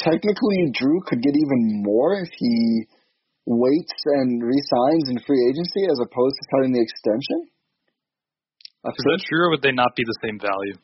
[0.00, 2.88] technically Jrue could get even more if he
[3.46, 7.52] waits and resigns in free agency as opposed to signing the extension.
[8.84, 10.74] I Is that true, or would they not be the same value?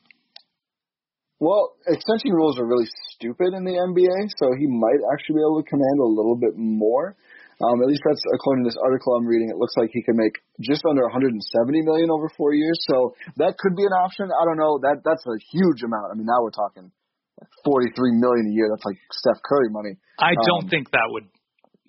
[1.38, 5.62] Well, extension rules are really stupid in the NBA, so he might actually be able
[5.62, 7.14] to command a little bit more.
[7.58, 9.50] Um, at least that's according to this article I'm reading.
[9.50, 11.42] It looks like he can make just under 170
[11.82, 14.30] million over four years, so that could be an option.
[14.30, 14.78] I don't know.
[14.78, 16.10] That that's a huge amount.
[16.10, 16.90] I mean, now we're talking
[17.66, 18.70] 43 million a year.
[18.70, 19.98] That's like Steph Curry money.
[20.22, 21.26] I don't Um, think that would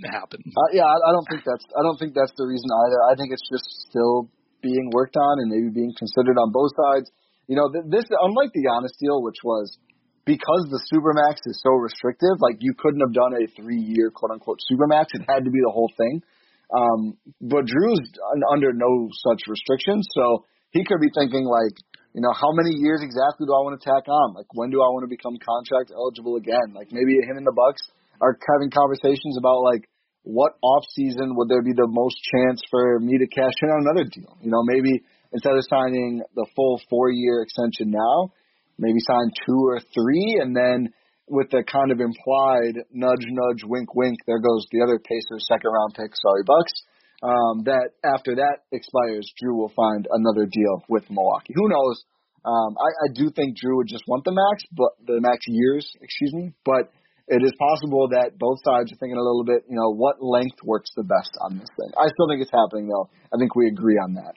[0.10, 0.42] happen.
[0.42, 3.00] Uh, yeah, I, I don't think that's I don't think that's the reason either.
[3.06, 4.30] I think it's just still
[4.62, 7.12] being worked on and maybe being considered on both sides.
[7.48, 9.78] You know, th- this unlike the Giannis deal, which was
[10.26, 14.60] because the supermax is so restrictive, like you couldn't have done a three-year quote unquote
[14.70, 15.16] supermax.
[15.18, 16.22] It had to be the whole thing.
[16.70, 18.06] Um, but Jrue's
[18.36, 21.74] un- under no such restrictions, so he could be thinking like,
[22.14, 24.38] you know, how many years exactly do I want to tack on?
[24.38, 26.78] Like, when do I want to become contract eligible again?
[26.78, 27.82] Like, maybe him and the Bucks
[28.22, 29.90] are having conversations about like
[30.30, 33.82] what off season would there be the most chance for me to cash in on
[33.82, 34.38] another deal?
[34.42, 35.02] You know, maybe
[35.34, 38.30] instead of signing the full four year extension now,
[38.78, 40.94] maybe sign two or three, and then
[41.28, 45.72] with the kind of implied nudge, nudge, wink, wink, there goes the other Pacers second
[45.74, 46.14] round pick.
[46.14, 46.74] Sorry, Bucks.
[47.22, 51.54] Um, that after that expires, Jrue will find another deal with Milwaukee.
[51.54, 52.06] Who knows?
[52.46, 55.90] Um, I, I do think Jrue would just want the max, but the max years,
[56.02, 56.54] excuse me.
[56.64, 56.94] But
[57.30, 60.58] it is possible that both sides are thinking a little bit, you know, what length
[60.66, 61.94] works the best on this thing.
[61.94, 63.06] I still think it's happening, though.
[63.30, 64.34] I think we agree on that.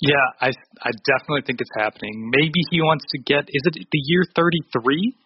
[0.00, 0.54] Yeah, I
[0.84, 2.30] I definitely think it's happening.
[2.30, 5.16] Maybe he wants to get is it the year 33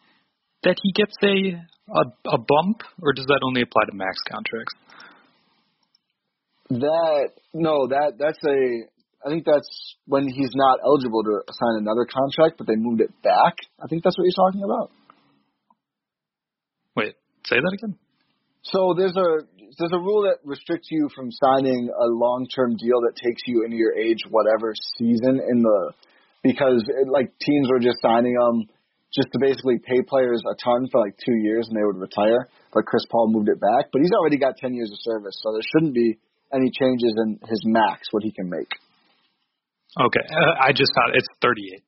[0.65, 1.61] that he gets a
[1.93, 4.73] a, a bump or does that only apply to max contracts?
[6.71, 8.89] That no, that that's a.
[9.27, 9.69] I think that's
[10.07, 13.55] when he's not eligible to sign another contract, but they moved it back.
[13.79, 14.91] I think that's what you're talking about.
[16.97, 17.15] Wait,
[17.45, 17.97] say that again.
[18.63, 19.47] So there's a
[19.79, 23.65] there's a rule that restricts you from signing a long term deal that takes you
[23.65, 25.93] into your age whatever season in the
[26.43, 28.69] because it, like teams were just signing them
[29.13, 32.49] just to basically pay players a ton for like two years and they would retire.
[32.73, 35.53] But Chris Paul moved it back, but he's already got ten years of service, so
[35.53, 36.19] there shouldn't be
[36.55, 38.69] any changes in his max what he can make.
[39.99, 41.83] Okay, uh, I just found it's 38.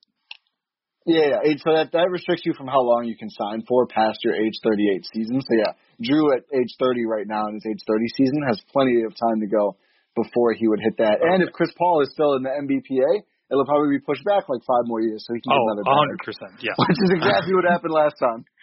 [1.05, 1.57] Yeah, yeah.
[1.61, 4.57] So that that restricts you from how long you can sign for past your age
[4.65, 5.41] 38 season.
[5.45, 9.05] So yeah, Jrue at age 30 right now in his age 30 season has plenty
[9.05, 9.77] of time to go
[10.17, 11.21] before he would hit that.
[11.21, 13.21] And if Chris Paul is still in the NBPA,
[13.53, 15.85] it'll probably be pushed back like five more years, so he can get Oh, another
[15.85, 16.53] bag, 100 percent.
[16.65, 16.73] Yeah.
[16.81, 18.45] which is exactly what happened last time.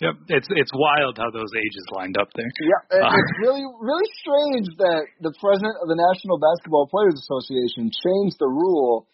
[0.00, 0.14] Yep.
[0.32, 2.48] It's it's wild how those ages lined up there.
[2.48, 7.92] Yeah, Uh, it's really really strange that the president of the National Basketball Players Association
[7.92, 9.04] changed the rule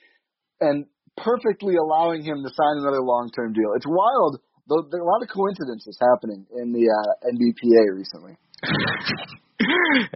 [0.63, 0.87] and
[1.17, 3.73] perfectly allowing him to sign another long term deal.
[3.77, 4.41] It's wild.
[4.69, 8.35] Though there are a lot of coincidences happening in the uh, NBPA recently.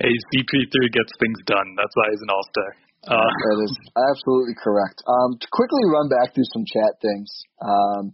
[0.02, 1.78] hey, CP3 gets things done.
[1.78, 2.70] That's why he's an all star.
[3.14, 5.06] Uh, that is absolutely correct.
[5.06, 7.30] Um, to quickly run back through some chat things.
[7.62, 8.12] Um,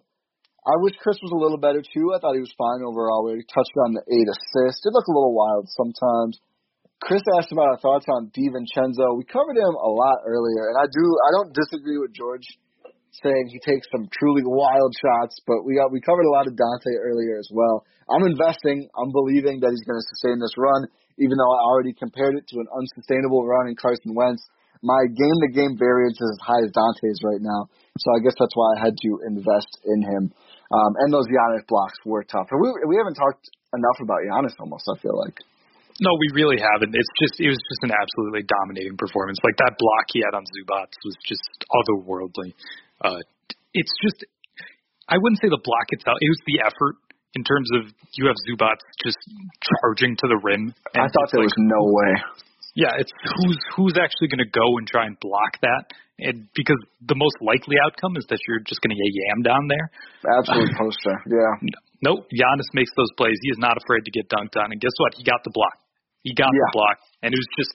[0.66, 2.11] I wish Khris was a little better too.
[2.12, 3.24] I thought he was fine overall.
[3.24, 4.84] We touched on the eight assists.
[4.84, 6.37] It looked a little wild sometimes.
[7.01, 9.16] Chris asked about our thoughts on DiVincenzo.
[9.16, 12.45] We covered him a lot earlier, and I do I don't disagree with George
[13.23, 16.55] saying he takes some truly wild shots, but we got we covered a lot of
[16.55, 17.85] Donte earlier as well.
[18.11, 18.89] I'm investing.
[18.95, 20.87] I'm believing that he's going to sustain this run,
[21.19, 24.45] even though I already compared it to an unsustainable run in Carson Wentz.
[24.85, 27.67] My game to game variance is as high as Donte's right now,
[27.99, 30.31] so I guess that's why I had to invest in him.
[30.71, 32.53] Um, and those Giannis blocks were tough.
[32.53, 34.85] We we haven't talked enough about Giannis almost.
[34.87, 35.41] I feel like.
[36.05, 36.93] no, we really haven't.
[36.93, 39.41] It's just it was just an absolutely dominating performance.
[39.43, 42.53] Like that block he had on Zubac was just otherworldly.
[43.03, 43.20] Uh,
[43.74, 44.24] it's just
[45.09, 46.18] I wouldn't say the block itself.
[46.20, 46.97] It was the effort
[47.38, 49.18] in terms of you have Zubac just
[49.82, 50.72] charging to the rim.
[50.97, 52.12] And I thought there like, was no way.
[52.76, 56.76] Yeah, it's who's who's actually going to go and try and block that, and because
[57.01, 59.86] the most likely outcome is that you're just going to get yammed down there.
[60.36, 61.16] Absolute poster.
[61.24, 61.72] Yeah.
[62.05, 63.40] Nope, Giannis makes those plays.
[63.40, 65.16] He is not afraid to get dunked on, and guess what?
[65.16, 65.72] He got the block.
[66.20, 66.68] He got Yeah.
[66.68, 67.72] the block, and it was just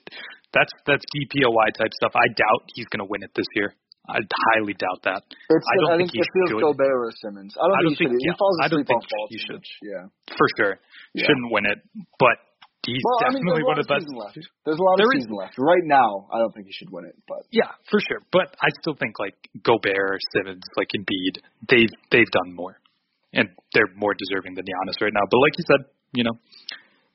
[0.54, 2.14] that's that's DPOY type stuff.
[2.14, 3.74] I doubt he's going to win it this year.
[4.08, 4.18] I
[4.54, 5.22] highly doubt that.
[5.22, 6.62] It's, I don't I think think, it feels should.
[6.66, 7.54] Gobert or Simmons.
[7.54, 8.22] I don't I don't think he think-.
[8.22, 9.62] He yeah, falls I don't asleep on think he should.
[9.86, 10.04] Yeah.
[10.34, 10.74] For sure.
[11.14, 11.26] Yeah.
[11.30, 11.78] Shouldn't win it,
[12.18, 12.36] but
[12.82, 14.08] he's Well, I mean, definitely there's a one of the best.
[14.10, 14.36] left.
[14.66, 15.54] There's a lot There of is- season left.
[15.54, 18.26] Right now, I don't think he should win it, but Yeah, for sure.
[18.34, 21.38] But I still think like Gobert, Simmons, like Embiid,
[21.70, 22.82] they've they've done more,
[23.30, 25.22] and they're more deserving than Giannis right now.
[25.30, 26.34] But like you said, you know,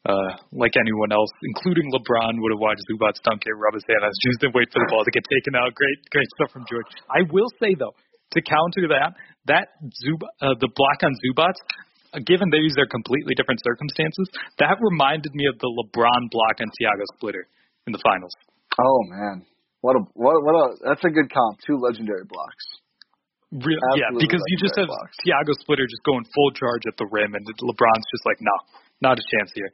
[0.07, 4.07] uh, like anyone else, including LeBron, would have watched Zubac dunk it, rub his hand
[4.07, 5.75] on his shoes, and wait for the ball to get taken out.
[5.75, 6.87] Great, great stuff from George.
[7.11, 7.91] I will say though,
[8.31, 9.19] to counter that,
[9.51, 9.67] that
[9.99, 11.55] Zub uh, the block on Zubac.
[12.15, 14.31] uh, Given these are completely different circumstances,
[14.63, 17.43] that reminded me of the LeBron block on Tiago Splitter
[17.83, 18.31] in the finals.
[18.79, 19.43] oh man,
[19.83, 21.59] what a what what a that's a good comp.
[21.67, 22.63] Two legendary blocks.
[23.47, 25.15] Real, yeah, because you just have blocks.
[25.23, 28.51] Tiago Splitter just going full charge at the rim, and LeBron's just like, no,
[29.01, 29.71] not a chance here.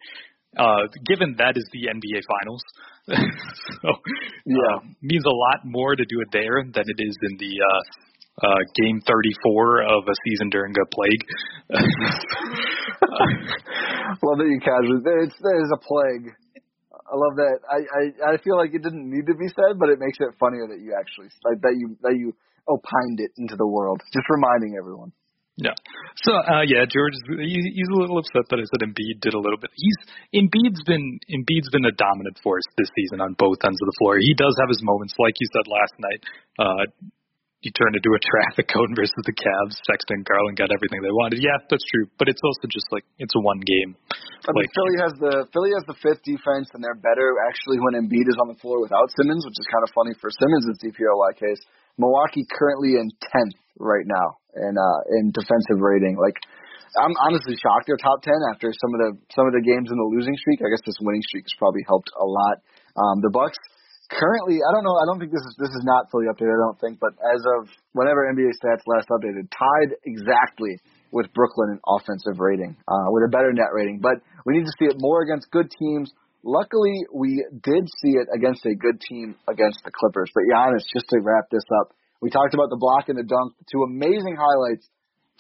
[0.57, 2.61] Uh, given that is the NBA Finals,
[3.82, 3.89] so
[4.45, 4.78] Yeah.
[4.78, 7.82] uh, means a lot more to do it there than it is in the uh,
[8.45, 11.24] uh, game 34 of a season during a plague.
[14.21, 15.01] love that you casually.
[15.26, 16.34] It's there's a plague.
[16.93, 17.57] I love that.
[17.69, 20.34] I, I I feel like it didn't need to be said, but it makes it
[20.39, 22.34] funnier that you actually like that you that you
[22.69, 24.01] opined it into the world.
[24.13, 25.11] Just reminding everyone.
[25.58, 25.78] Yeah.
[26.26, 29.41] So uh yeah, George he, he's a little upset that I said Embiid did a
[29.41, 29.70] little bit.
[29.78, 29.99] He's
[30.34, 34.18] Embiid's been Embiid's been a dominant force this season on both ends of the floor.
[34.18, 36.22] He does have his moments, like you said last night.
[36.58, 36.84] Uh
[37.62, 39.78] he turned into a traffic cone versus the Cavs.
[39.88, 41.39] Sexton Garland got everything they wanted.
[41.39, 42.10] Yeah, that's true.
[42.20, 43.93] But it's also just like it's a one game.
[43.93, 47.78] I mean, Like- Philly has the Philly has the fifth defense, and they're better actually
[47.78, 50.82] when Embiid is on the floor without Simmons, which is kind of funny for Simmons'
[50.82, 51.62] DPOY case.
[52.01, 56.18] Milwaukee currently in tenth right now in uh, in defensive rating.
[56.18, 56.38] Like,
[56.99, 59.97] I'm honestly shocked they're top ten after some of the some of the games in
[59.97, 60.62] the losing streak.
[60.62, 62.62] I guess this winning streak has probably helped a lot.
[62.93, 63.58] Um, the Bucks
[64.14, 66.54] currently, I don't know, I don't think this is this is not fully updated.
[66.54, 70.78] I don't think, but as of whenever NBA stats last updated, tied exactly
[71.14, 73.99] with Brooklyn in offensive rating, uh, with a better net rating.
[74.01, 76.12] But we need to see it more against good teams.
[76.43, 80.30] Luckily, we did see it against a good team against the Clippers.
[80.34, 81.93] But Giannis, just to wrap this up,
[82.24, 84.88] we talked about the block and the dunk, two amazing highlights,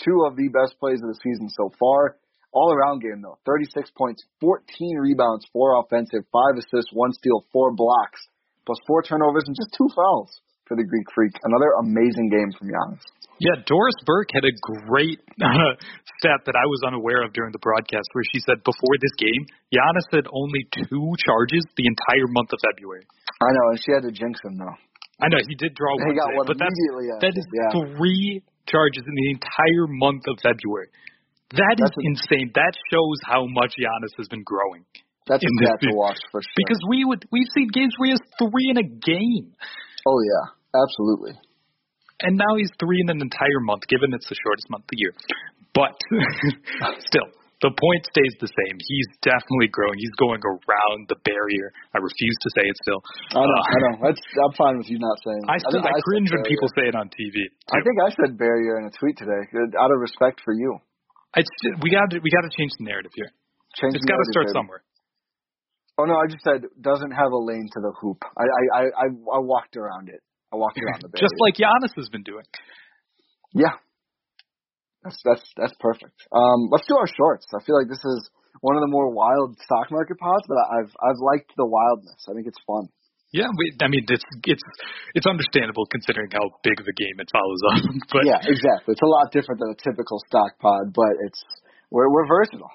[0.03, 2.19] two of the best plays of the season so far.
[2.51, 4.61] All around game though, 36 points, 14
[4.99, 8.19] rebounds, four offensive, five assists, one steal, four blocks,
[8.67, 10.29] plus four turnovers and just two fouls
[10.67, 11.33] for the Greek Freak.
[11.47, 13.01] Another amazing game from Giannis.
[13.39, 14.53] Yeah, Doris Burke had a
[14.85, 15.73] great uh,
[16.19, 19.47] stat that I was unaware of during the broadcast, where she said before this game,
[19.73, 23.07] Giannis had only two charges the entire month of February.
[23.41, 24.77] I know, and she had to jinx him though.
[25.21, 27.45] I know he did draw He one, got today, one but that's after, that is
[27.53, 27.69] yeah.
[27.75, 30.89] three charges in the entire month of February.
[31.53, 32.49] That is That's a- insane.
[32.55, 34.85] That shows how much Giannis has been growing.
[35.29, 36.57] That's a in this stat to watch for sure.
[36.57, 39.53] Because we would we've seen games where he has three in a game,
[40.07, 40.45] oh yeah,
[40.75, 41.39] absolutely.
[42.19, 44.99] and now he's three in an entire month, given it's the shortest month of the
[44.99, 45.13] year.
[45.73, 45.95] But
[47.07, 47.29] still,
[47.63, 48.75] the point stays the same.
[48.75, 49.95] He's definitely growing.
[49.95, 51.71] He's going around the barrier.
[51.95, 52.99] I refuse to say it still.
[53.31, 53.93] I know, Uh, I know.
[54.03, 55.43] That's, I'm fine with you not saying.
[55.47, 57.47] I, still, think I, said cringe when people say it on TV.
[57.71, 59.47] I think I said barrier in a tweet today,
[59.79, 60.75] out of respect for you.
[61.39, 61.49] It's,
[61.81, 63.31] we got to we got to change the narrative here.
[63.81, 64.57] Change It's got to start baby.
[64.59, 64.81] somewhere.
[65.97, 68.21] Oh no, I just said doesn't have a lane to the hoop.
[68.37, 70.21] I I I, I, I walked around it.
[70.51, 71.25] I walked around the barrier.
[71.25, 72.45] Just like Giannis has been doing.
[73.53, 73.73] yeah,
[75.03, 76.15] that's that's that's perfect.
[76.31, 77.45] Um, let's do our shorts.
[77.51, 78.29] I feel like this is
[78.61, 82.23] one of the more wild stock market pods, but I've I've liked the wildness.
[82.29, 82.87] I think it's fun.
[83.33, 84.63] Yeah, we, I mean it's it's
[85.13, 87.81] it's understandable considering how big of a game it follows up.
[88.13, 88.93] But yeah, exactly.
[88.93, 91.41] It's a lot different than a typical stock pod, but it's
[91.91, 92.71] we're we're versatile.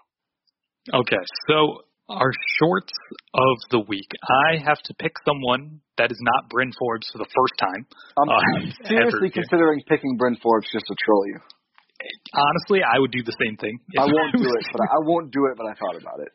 [0.92, 2.92] Okay, so our shorts
[3.34, 4.08] of the week.
[4.48, 7.86] I have to pick someone that is not Bryn Forbes for the first time.
[8.16, 11.38] I'm uh, seriously ever considering picking Bryn Forbes just to troll you.
[12.34, 13.78] Honestly, I would do the same thing.
[13.98, 15.56] I won't do it, but I, I won't do it.
[15.56, 16.30] But I thought about it.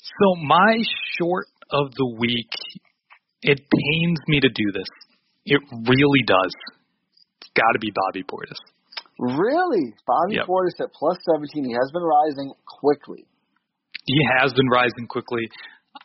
[0.00, 0.82] So my
[1.18, 2.50] short of the week,
[3.42, 4.88] it pains me to do this.
[5.44, 6.52] It really does.
[7.40, 8.58] It's got to be Bobby Portis.
[9.18, 10.46] Really, Bobby Yep.
[10.46, 11.64] Portis at plus seventeen.
[11.64, 13.24] He has been rising quickly.
[14.04, 15.48] He has been rising quickly.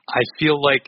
[0.09, 0.85] I feel like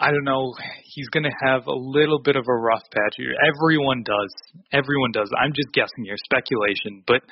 [0.00, 0.52] I don't know.
[0.84, 3.32] He's going to have a little bit of a rough patch here.
[3.40, 4.32] Everyone does.
[4.72, 5.30] Everyone does.
[5.32, 7.24] I'm just guessing here, speculation, but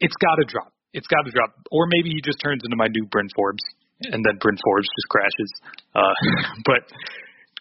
[0.00, 0.72] it's got to drop.
[0.92, 1.56] It's got to drop.
[1.72, 3.64] Or maybe he just turns into my new Bryn Forbes,
[4.00, 5.50] and then Bryn Forbes just crashes.
[5.96, 6.14] Uh,
[6.68, 6.84] but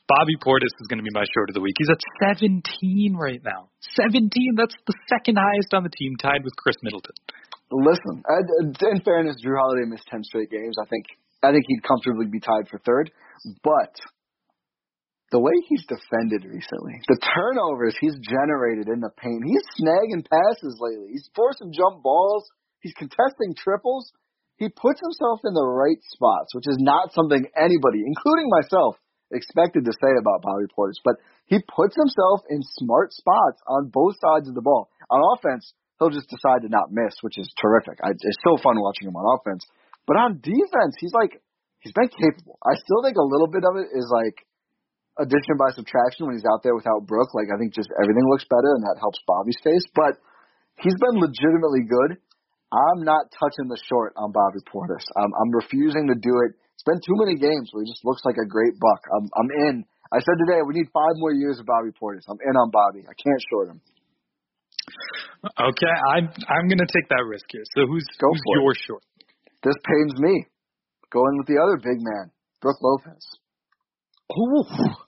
[0.07, 1.75] Bobby Portis is going to be my short of the week.
[1.79, 2.01] He's at
[2.36, 3.71] 17 right now.
[3.95, 4.29] 17.
[4.55, 7.15] That's the second highest on the team, tied with Khris Middleton.
[7.71, 10.75] Listen, in fairness, Jrue Holiday missed ten straight games.
[10.79, 11.05] I think
[11.41, 13.11] I think he'd comfortably be tied for third.
[13.63, 13.93] But
[15.32, 20.78] the way he's defended recently, the turnovers he's generated in the paint, he's snagging passes
[20.78, 21.09] lately.
[21.11, 22.45] He's forcing jump balls.
[22.80, 24.13] He's contesting triples.
[24.57, 28.95] He puts himself in the right spots, which is not something anybody, including myself,
[29.34, 31.01] expected to say about Bobby Portis.
[31.03, 34.89] But he puts himself in smart spots on both sides of the ball.
[35.09, 37.99] On offense, he'll just decide to not miss, which is terrific.
[37.99, 39.65] I, it's so fun watching him on offense.
[40.07, 41.41] But on defense, he's like
[41.82, 42.61] he's been capable.
[42.61, 44.45] I still think a little bit of it is like
[45.20, 47.32] addition by subtraction when he's out there without Brook.
[47.34, 49.86] Like I think just everything looks better and that helps Bobby's face.
[49.95, 50.20] But
[50.80, 52.20] he's been legitimately good.
[52.74, 55.05] I'm not touching the short on Bobby Portis.
[55.16, 56.59] I'm, I'm refusing to do it.
[56.76, 59.01] It's been too many games where he just looks like a great buck.
[59.16, 59.76] I'm, I'm in.
[60.11, 62.28] I said today we need five more years of Bobby Portis.
[62.28, 63.07] I'm in on Bobby.
[63.07, 63.80] I can't short him.
[65.45, 67.63] Okay, I'm I'm gonna take that risk here.
[67.78, 68.61] So who's Go who's for it.
[68.61, 69.03] your short?
[69.63, 70.45] This pains me.
[71.11, 73.24] Going with the other big man, Brook Lopez.
[74.34, 75.05] Ooh.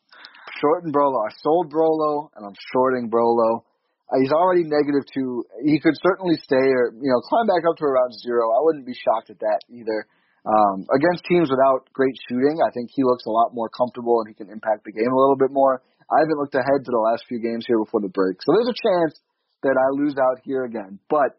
[0.59, 1.25] Shorting Brolo.
[1.25, 3.63] I sold Brolo, and I'm shorting Brolo.
[4.07, 5.43] Uh, he's already negative two.
[5.65, 8.51] He could certainly stay or you know climb back up to around zero.
[8.55, 10.07] I wouldn't be shocked at that either.
[10.47, 14.31] Um, against teams without great shooting, I think he looks a lot more comfortable and
[14.31, 15.83] he can impact the game a little bit more.
[16.07, 18.71] I haven't looked ahead to the last few games here before the break, so there's
[18.71, 19.19] a chance
[19.67, 20.99] that I lose out here again.
[21.11, 21.35] But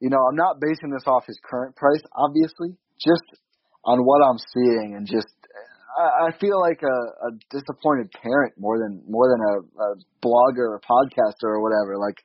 [0.00, 3.24] you know, I'm not basing this off his current price, obviously, just
[3.84, 5.30] on what I'm seeing and just
[5.96, 9.88] I, feel like a, a disappointed parent more than more than a, a
[10.20, 11.96] blogger or podcaster or whatever.
[11.96, 12.20] Like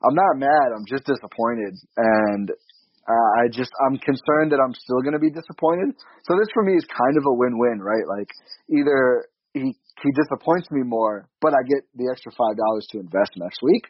[0.00, 5.02] I'm not mad, I'm just disappointed and uh, I just I'm concerned that I'm still
[5.02, 5.96] going to be disappointed.
[6.24, 8.06] So this for me is kind of a win-win, right?
[8.08, 8.28] Like
[8.72, 13.36] either he he disappoints me more, but I get the extra five dollars to invest
[13.36, 13.84] next week,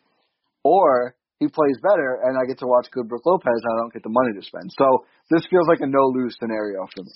[0.64, 3.92] or he plays better and I get to watch good Brook Lopez and I don't
[3.92, 4.70] get the money to spend.
[4.76, 7.12] So this feels like a no-lose scenario for me.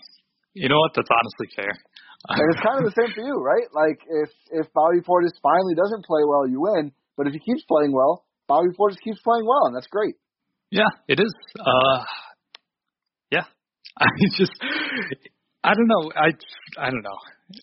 [0.55, 0.93] You know what?
[0.95, 1.73] That's honestly fair.
[2.31, 3.69] And it's kind of the same for you, right?
[3.75, 6.93] Like if if Bobby Portis finally doesn't play well, you win.
[7.17, 10.15] But if he keeps playing well, Bobby Portis keeps playing well, and that's great.
[10.71, 11.33] Yeah, it is.
[11.59, 12.05] Uh,
[13.31, 13.45] yeah,
[13.99, 14.53] I just,
[15.63, 16.11] I don't know.
[16.17, 16.31] I,
[16.81, 17.19] I don't know.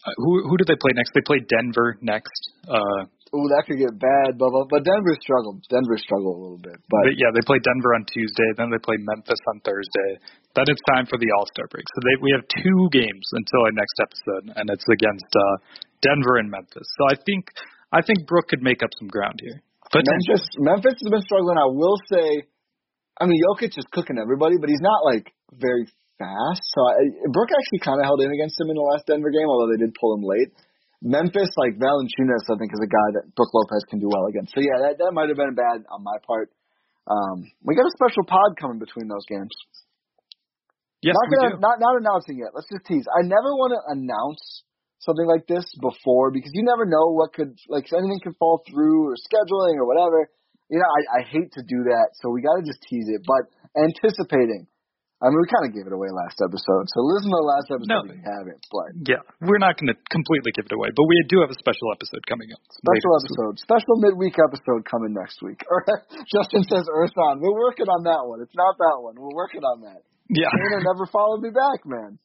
[0.06, 1.12] Uh, Who who do they play next?
[1.16, 2.52] They play Denver next.
[2.70, 4.68] Uh, Ooh, that could get bad, blah, blah.
[4.68, 5.64] But Denver struggled.
[5.72, 8.50] Denver struggled a little bit, but but yeah, they play Denver on Tuesday.
[8.60, 10.20] Then they play Memphis on Thursday.
[10.52, 11.88] Then it's time for the All Star break.
[11.96, 15.56] So they, we have two games until our next episode, and it's against uh,
[16.04, 16.84] Denver and Memphis.
[17.00, 17.48] So I think
[17.96, 19.64] I think Brook could make up some ground here.
[19.96, 21.56] But Memphis Memphis has been struggling.
[21.56, 22.52] I will say,
[23.16, 25.88] I mean, Jokic is cooking everybody, but he's not like very
[26.20, 26.64] fast.
[26.76, 29.48] So I, Brook actually kind of held in against him in the last Denver game,
[29.48, 30.52] although they did pull him late.
[31.02, 34.54] Memphis, like Valanciunas, I think is a guy that Brook Lopez can do well against.
[34.54, 36.54] So yeah, that that might have been bad on my part.
[37.10, 39.50] Um, we got a special pod coming between those games.
[41.02, 41.62] yes, not we gonna, do.
[41.62, 42.54] not not announcing yet.
[42.54, 43.10] Let's just tease.
[43.10, 44.62] I never want to announce
[45.02, 49.10] something like this before because you never know what could like anything could fall through
[49.10, 50.30] or scheduling or whatever.
[50.70, 53.26] You know, I, I hate to do that, so we got to just tease it.
[53.26, 54.70] But anticipating,
[55.22, 57.68] I mean, we kind of gave it away last episode, so listen to the last
[57.70, 58.02] episode No.
[58.10, 58.62] if you haven't.
[58.74, 61.60] But Yeah, we're not going to completely give it away, but we do have a
[61.62, 62.58] special episode coming up.
[62.74, 65.62] special episode, special midweek episode coming next week.
[66.34, 67.38] Justin says Ursan.
[67.38, 68.42] We're working on that one.
[68.42, 69.14] It's not that one.
[69.14, 70.02] We're working on that.
[70.34, 72.18] Yeah, Taylor never followed me back, man.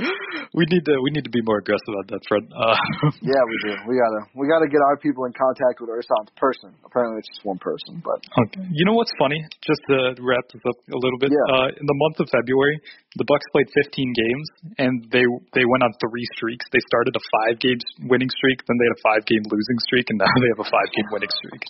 [0.56, 2.48] we need to we need to be more aggressive on that front.
[2.48, 2.76] Uh,
[3.20, 3.72] Yeah, we do.
[3.84, 6.72] We gotta we gotta get our people in contact with Ursan's person.
[6.84, 8.18] Apparently, it's just one person, but
[8.48, 8.64] Okay.
[8.72, 9.36] You know what's funny?
[9.60, 11.30] Just to wrap this up a little bit.
[11.30, 11.44] Yeah.
[11.52, 12.80] Uh, in the month of February,
[13.20, 14.46] the Bucks played 15 games,
[14.80, 16.64] and they they went on three streaks.
[16.72, 20.08] They started a five game winning streak, then they had a five game losing streak,
[20.08, 21.62] and now they have a five game winning streak.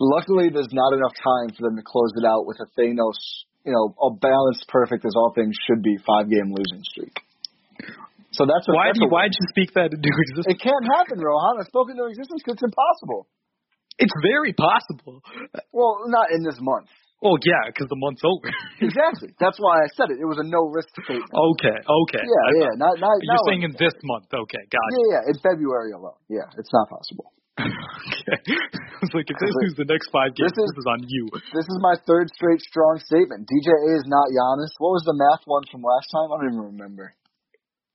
[0.00, 3.20] luckily, there's not enough time for them to close it out with a Thanos,
[3.64, 7.14] you know, a balanced, perfect as all things should be five game losing streak.
[8.32, 10.56] So that's a, why that's do you, why'd you speak that into existence?
[10.56, 11.60] It can't happen, Rohan.
[11.60, 13.28] I've spoken to existence 'cause it's impossible.
[14.00, 15.20] It's very possible.
[15.70, 16.88] Well, not in this month.
[17.22, 18.50] Well, yeah, because the month's over.
[18.82, 19.30] Exactly.
[19.38, 20.18] That's why I said it.
[20.18, 21.30] It was a no risk statement.
[21.30, 22.24] okay, okay.
[22.24, 22.72] yeah, I yeah.
[22.82, 24.26] Not, not, You're not saying in this month.
[24.26, 25.30] Okay, got Yeah, yeah.
[25.30, 26.18] In February alone.
[26.26, 27.30] Yeah, it's not possible.
[27.58, 28.38] Okay.
[28.56, 31.00] I was like, if they lose the next five games, This this is- is, on
[31.06, 31.24] you.
[31.52, 33.44] This is my third straight strong statement.
[33.50, 34.72] DJA is not Giannis.
[34.78, 36.28] What was the math one from last time?
[36.32, 37.14] I don't even remember.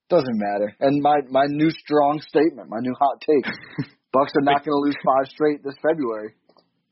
[0.10, 0.72] Doesn't matter.
[0.80, 3.43] And my my new strong statement, my new hot take.
[4.14, 6.32] Bucks are not going to lose five straight this February.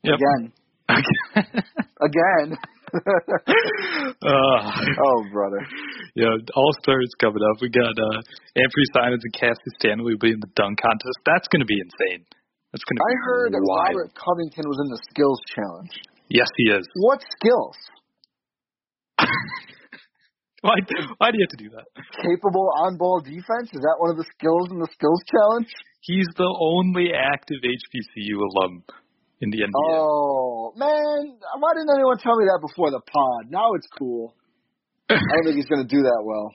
[0.04, 0.18] Yep.
[0.20, 0.52] Again.
[1.96, 2.48] Again.
[4.22, 4.60] uh,
[5.02, 5.58] oh, brother.
[6.14, 7.60] yeah, All Stars coming up.
[7.60, 8.20] We got uh,
[8.56, 11.18] Anfernee Simons and Cassius Stanley will be in the dunk contest.
[11.24, 12.26] That's going to be insane.
[12.76, 13.08] That's going to.
[13.08, 13.64] I heard that.
[13.64, 15.96] Robert Covington was in the skills challenge.
[16.28, 16.84] Yes, he is.
[17.00, 17.76] What skills?
[20.60, 20.76] Why,
[21.16, 21.86] why do you have to do that?
[22.20, 23.70] Capable on ball defense?
[23.70, 25.68] Is that one of the skills in the skills challenge?
[26.00, 28.82] He's the only active HBCU alum
[29.40, 29.94] in the NBA.
[29.94, 33.46] Oh man, why didn't anyone tell me that before the pod?
[33.48, 34.34] Now it's cool.
[35.08, 36.50] I don't think he's gonna do that well.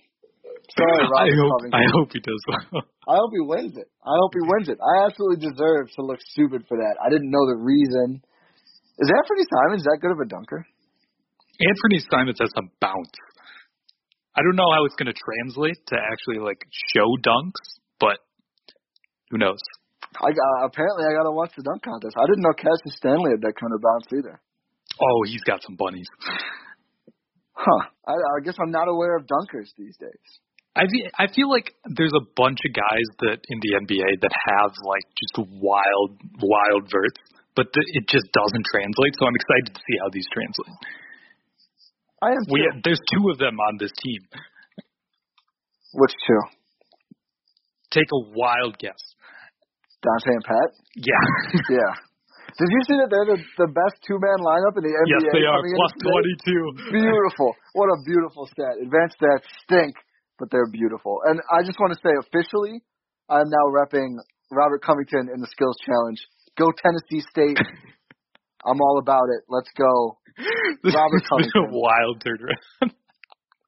[0.78, 2.84] Sorry, Robert I hope I hope he does well.
[3.08, 3.88] I hope he wins it.
[4.06, 4.78] I hope he wins it.
[4.80, 6.96] I absolutely deserve to look stupid for that.
[7.02, 8.22] I didn't know the reason.
[9.00, 10.66] Is Anfernee Simons that good of a dunker?
[11.60, 13.18] Anfernee Simons has some bounce.
[14.36, 16.64] I don't know how it's going to translate to actually like
[16.96, 18.20] show dunks, but
[19.30, 19.60] who knows?
[20.16, 22.16] I got, apparently I got to watch the dunk contest.
[22.16, 24.40] I didn't know Cassius Stanley had that kind of bounce either.
[25.00, 26.08] Oh, he's got some bunnies.
[27.54, 27.84] Huh.
[28.08, 30.28] I, I guess I'm not aware of dunkers these days.
[30.72, 34.32] I feel, I feel like there's a bunch of guys that in the NBA that
[34.32, 37.20] have like just wild, wild verts,
[37.56, 39.14] but the, it just doesn't translate.
[39.20, 40.78] So I'm excited to see how these translate.
[42.24, 44.22] I am We there's two of them on this team.
[45.92, 46.44] Which two?
[47.92, 49.02] Take a wild guess.
[50.00, 50.70] Donte and Pat?
[50.96, 51.24] Yeah.
[51.70, 51.94] Yeah.
[52.52, 55.08] Did you see that they're the, the best two man lineup in the NBA?
[55.08, 56.92] yes, they are plus into today?
[56.92, 57.00] 22.
[57.00, 57.56] Beautiful.
[57.74, 58.76] What a beautiful stat.
[58.84, 59.96] Advanced stats stink,
[60.42, 61.22] but they're beautiful.
[61.24, 62.82] And I just want to say officially,
[63.30, 64.18] I'm now repping
[64.50, 66.18] Robert Covington in the skills challenge.
[66.58, 67.62] Go Tennessee State.
[68.66, 69.46] I'm all about it.
[69.48, 70.18] Let's go.
[70.84, 71.70] This Robert been a Covington.
[71.70, 72.92] wild turnaround.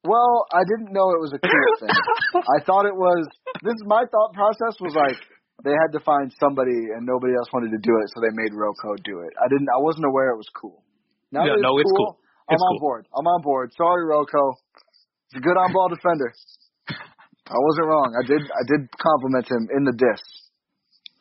[0.03, 1.93] Well, I didn't know it was a cool thing.
[2.35, 3.23] I thought it was.
[3.63, 5.15] This my thought process was like
[5.63, 8.51] they had to find somebody and nobody else wanted to do it, so they made
[8.51, 9.31] Rocco do it.
[9.39, 9.69] I didn't.
[9.71, 10.83] I wasn't aware it was cool.
[11.31, 12.17] Now Yeah, that no, it's it's cool.
[12.17, 12.19] cool.
[12.49, 12.79] I'm It's on cool.
[12.83, 13.03] board.
[13.15, 13.71] I'm on board.
[13.77, 14.59] Sorry, Rocco.
[15.31, 16.33] He's a good on ball defender.
[17.53, 18.09] I wasn't wrong.
[18.17, 18.41] I did.
[18.41, 20.23] I did compliment him in the diss.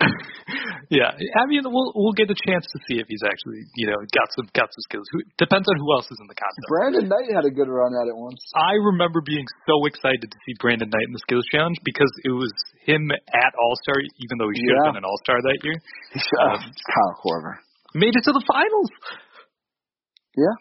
[0.91, 4.01] yeah, I mean, we'll we'll get a chance to see if he's actually, you know,
[4.11, 5.07] got some got some skills.
[5.15, 6.67] Who, depends on who else is in the contest.
[6.67, 8.41] Brandon Knight had a good run at it once.
[8.59, 12.35] I remember being so excited to see Brandon Knight in the skills challenge because it
[12.35, 12.51] was
[12.83, 14.81] him at All Star, even though he should Yeah.
[14.83, 15.77] have been an All Star that year.
[16.19, 17.63] Uh, Kyle Korver.
[17.95, 18.91] Made it to the finals.
[20.35, 20.57] Yeah.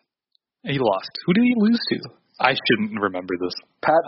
[0.70, 1.10] He lost.
[1.26, 1.98] Who did he lose to?
[2.38, 3.56] I shouldn't remember this.
[3.82, 4.06] Pat.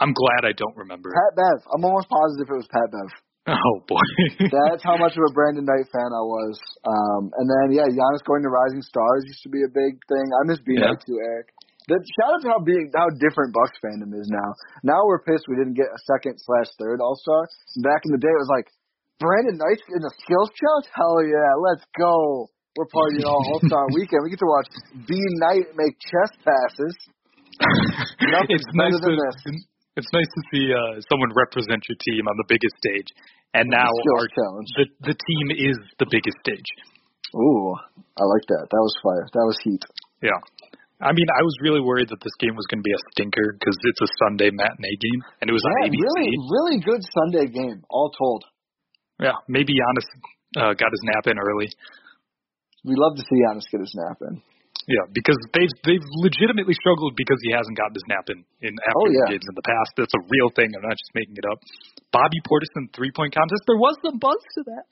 [0.00, 0.42] I'm glad.
[0.48, 1.10] I don't remember.
[1.10, 1.58] Pat Bev.
[1.70, 3.10] I'm almost positive it was Pat Bev.
[3.44, 4.00] Oh boy.
[4.40, 6.56] That's how much of a Brandon Knight fan I was.
[6.88, 10.26] Um, and then yeah, Giannis going to Rising Stars used to be a big thing.
[10.32, 10.96] I miss B Yeah.
[10.96, 11.52] Knight too, Eric.
[11.84, 14.56] The, shout out to how being how different Bucks fandom is now.
[14.80, 17.44] Now we're pissed we didn't get a second slash third All Star.
[17.84, 18.72] Back in the day, it was like
[19.20, 20.88] Brandon Knight's in the skills challenge.
[20.96, 22.48] Hell yeah, let's go.
[22.80, 24.24] We're partying all All Star weekend.
[24.24, 24.72] We get to watch
[25.04, 25.12] B
[25.44, 26.96] Knight make chest passes.
[28.32, 29.68] Nothing's it's nice than to this.
[29.96, 33.10] It's nice to see uh, someone represent your team on the biggest stage,
[33.54, 34.68] and now our challenge.
[34.74, 36.70] the the team is the biggest stage.
[37.34, 37.74] Ooh,
[38.18, 38.66] I like that.
[38.70, 39.26] That was fire.
[39.32, 39.82] That was heat.
[40.22, 40.38] Yeah.
[41.02, 43.58] I mean, I was really worried that this game was going to be a stinker
[43.58, 45.98] because it's a Sunday matinee game, and it was on ABC.
[45.98, 48.46] really, really good Sunday game, all told.
[49.18, 50.08] Yeah, maybe Giannis
[50.56, 51.68] uh, got his nap in early.
[52.86, 54.42] We love to see Giannis get his nap in.
[54.86, 59.08] Yeah, because they've they've legitimately struggled because he hasn't gotten his nap in in Oh,
[59.08, 59.32] afternoon yeah.
[59.36, 59.90] games in the past.
[59.96, 60.68] That's a real thing.
[60.76, 61.58] I'm not just making it up.
[62.12, 63.64] Bobby Portis in three point contest.
[63.64, 64.84] There was some buzz to that.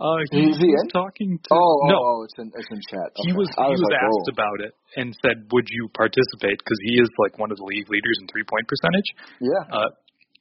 [0.00, 0.88] Uh, he, Is he was in?
[0.88, 1.98] talking to Oh, oh, no.
[2.00, 3.12] oh, it's in it's in chat.
[3.22, 3.38] He Okay.
[3.38, 4.34] was I he was like, asked oh.
[4.34, 7.90] about it and said, "Would you participate?" Because he is like one of the league
[7.92, 9.08] leaders in three point percentage.
[9.42, 9.90] Yeah, Uh,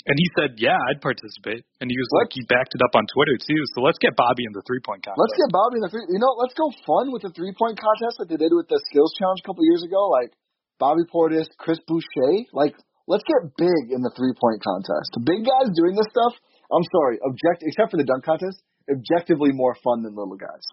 [0.08, 2.93] and he said, "Yeah, I'd participate." And he was Let's- like, he backed it up
[2.97, 3.62] on Twitter too.
[3.76, 5.22] So let's get Bobby in the three point contest.
[5.22, 6.06] let's get Bobby in the three.
[6.10, 8.82] You know, let's go fun with the three point contest like they did with the
[8.89, 10.10] skills challenge a couple years ago.
[10.10, 10.34] Like
[10.82, 12.49] Bobby Portis, Chris Boucher.
[12.54, 12.74] Like,
[13.06, 15.14] let's get big in the three point contest.
[15.14, 16.34] The big guys doing this stuff.
[16.72, 20.64] I'm sorry, object except for the dunk contest, objectively more fun than little guys.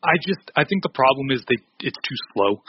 [0.00, 2.62] I just I think the problem is they it's too slow.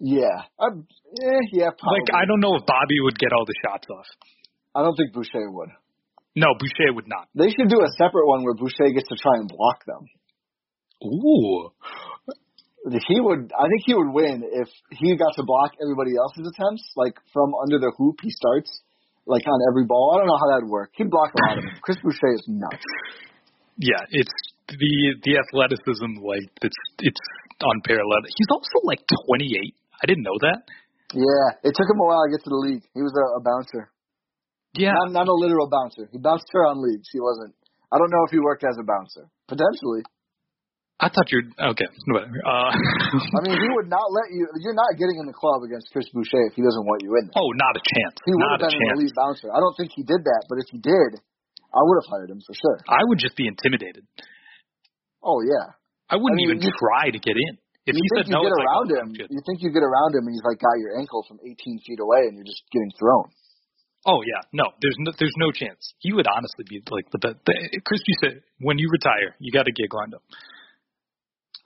[0.00, 0.88] Yeah, I'm,
[1.22, 2.00] eh, yeah, probably.
[2.00, 4.08] Like I don't know if Bobby would get all the shots off.
[4.74, 5.70] I don't think Boucher would.
[6.36, 7.28] No, Boucher would not.
[7.34, 10.06] They should do a separate one where Boucher gets to try and block them.
[11.04, 11.72] Ooh.
[13.08, 13.52] He would.
[13.52, 16.84] I think he would win if he got to block everybody else's attempts.
[16.96, 18.72] Like from under the hoop, he starts
[19.26, 20.14] like on every ball.
[20.14, 20.90] I don't know how that'd work.
[20.96, 21.76] He'd block a lot of them.
[21.82, 22.84] Chris Boucher is nuts.
[23.76, 24.32] Yeah, it's
[24.68, 24.94] the
[25.24, 27.20] the athleticism like it's it's
[27.60, 28.24] unparalleled.
[28.32, 29.74] He's also like 28.
[30.02, 30.64] I didn't know that.
[31.12, 32.84] Yeah, it took him a while to get to the league.
[32.94, 33.90] He was a, a bouncer,
[34.74, 34.92] Yeah.
[34.94, 36.06] not not a literal bouncer.
[36.12, 37.08] He bounced her on leagues.
[37.12, 37.54] He wasn't.
[37.90, 39.26] I don't know if he worked as a bouncer.
[39.50, 40.06] Potentially.
[41.00, 41.88] I thought you're okay.
[42.12, 42.38] Whatever.
[42.44, 44.44] Uh, I mean, he would not let you.
[44.60, 47.32] You're not getting in the club against Chris Boucher if he doesn't want you in
[47.32, 47.40] there.
[47.40, 48.14] oh, not a chance.
[48.22, 49.48] He would Not have been an elite bouncer.
[49.48, 51.18] I don't think he did that, but if he did,
[51.72, 52.76] I would have hired him for sure.
[52.84, 54.04] I would just be intimidated.
[55.24, 55.72] Oh yeah.
[56.12, 57.56] I wouldn't I mean, even you- try to get in.
[57.88, 59.06] If you he think said no, you get it's like, around oh, him.
[59.16, 61.96] You think you get around him, and he's like got your ankle from 18 feet
[61.98, 63.24] away, and you're just getting thrown.
[64.06, 65.92] Oh yeah, no, there's no, there's no chance.
[65.98, 67.36] He would honestly be like the best.
[67.84, 70.24] Chris, you said when you retire, you got a gig lined up.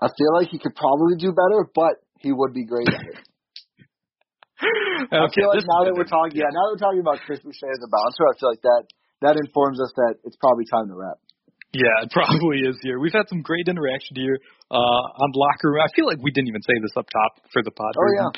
[0.02, 3.18] I feel like he could probably do better, but he would be great at it.
[5.14, 7.70] I feel like now that we're talking, yeah, now that we're talking about Chris Boucher
[7.70, 8.82] as a bouncer, I feel like that
[9.22, 11.18] that informs us that it's probably time to wrap.
[11.74, 12.98] Yeah, it probably is here.
[12.98, 14.38] We've had some great interaction here
[14.70, 15.82] uh, on locker room.
[15.82, 17.94] I feel like we didn't even say this up top for the pod.
[17.94, 18.30] Oh, yeah.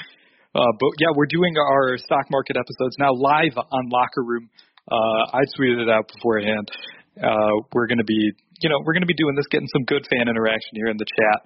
[0.56, 4.48] Uh, but yeah, we're doing our stock market episodes now live on locker room.
[4.90, 6.70] Uh, I tweeted it out beforehand.
[7.22, 9.84] Uh, we're going to be, you know, we're going to be doing this, getting some
[9.84, 11.40] good fan interaction here in the chat,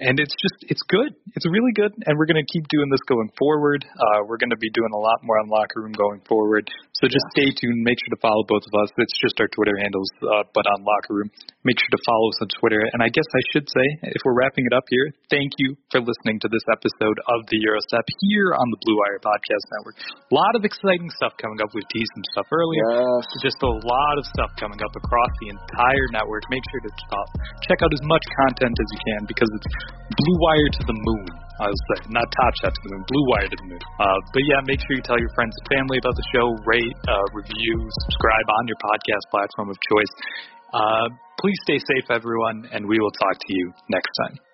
[0.00, 1.14] and it's just, it's good.
[1.36, 3.84] It's really good, and we're going to keep doing this going forward.
[3.84, 6.70] Uh, we're going to be doing a lot more on locker room going forward.
[6.98, 7.82] So just stay tuned.
[7.82, 8.88] Make sure to follow both of us.
[8.96, 11.28] It's just our Twitter handles, uh, but on locker room.
[11.66, 12.80] Make sure to follow us on Twitter.
[12.94, 16.00] And I guess I should say, if we're wrapping it up here, thank you for
[16.00, 19.96] listening to this episode of the Eurostep here on the Blue Wire Podcast Network.
[20.00, 21.74] A lot of exciting stuff coming up.
[21.74, 22.86] We've teased some stuff earlier.
[22.94, 23.26] Yes.
[23.42, 26.46] Just a lot of stuff coming up across the entire network.
[26.54, 27.26] Make sure to uh,
[27.66, 29.68] check out as much content as you can because it's
[30.14, 31.26] Blue Wire to the moon.
[31.58, 33.82] I was saying, not Top Shot to the moon, Blue Wire to the moon.
[33.98, 36.98] Uh, but yeah, make sure you tell your friends and family about the show, rate,
[37.10, 37.74] uh, review,
[38.06, 40.12] subscribe on your podcast platform of choice.
[40.70, 41.06] Uh,
[41.42, 44.53] please stay safe, everyone, and we will talk to you next time.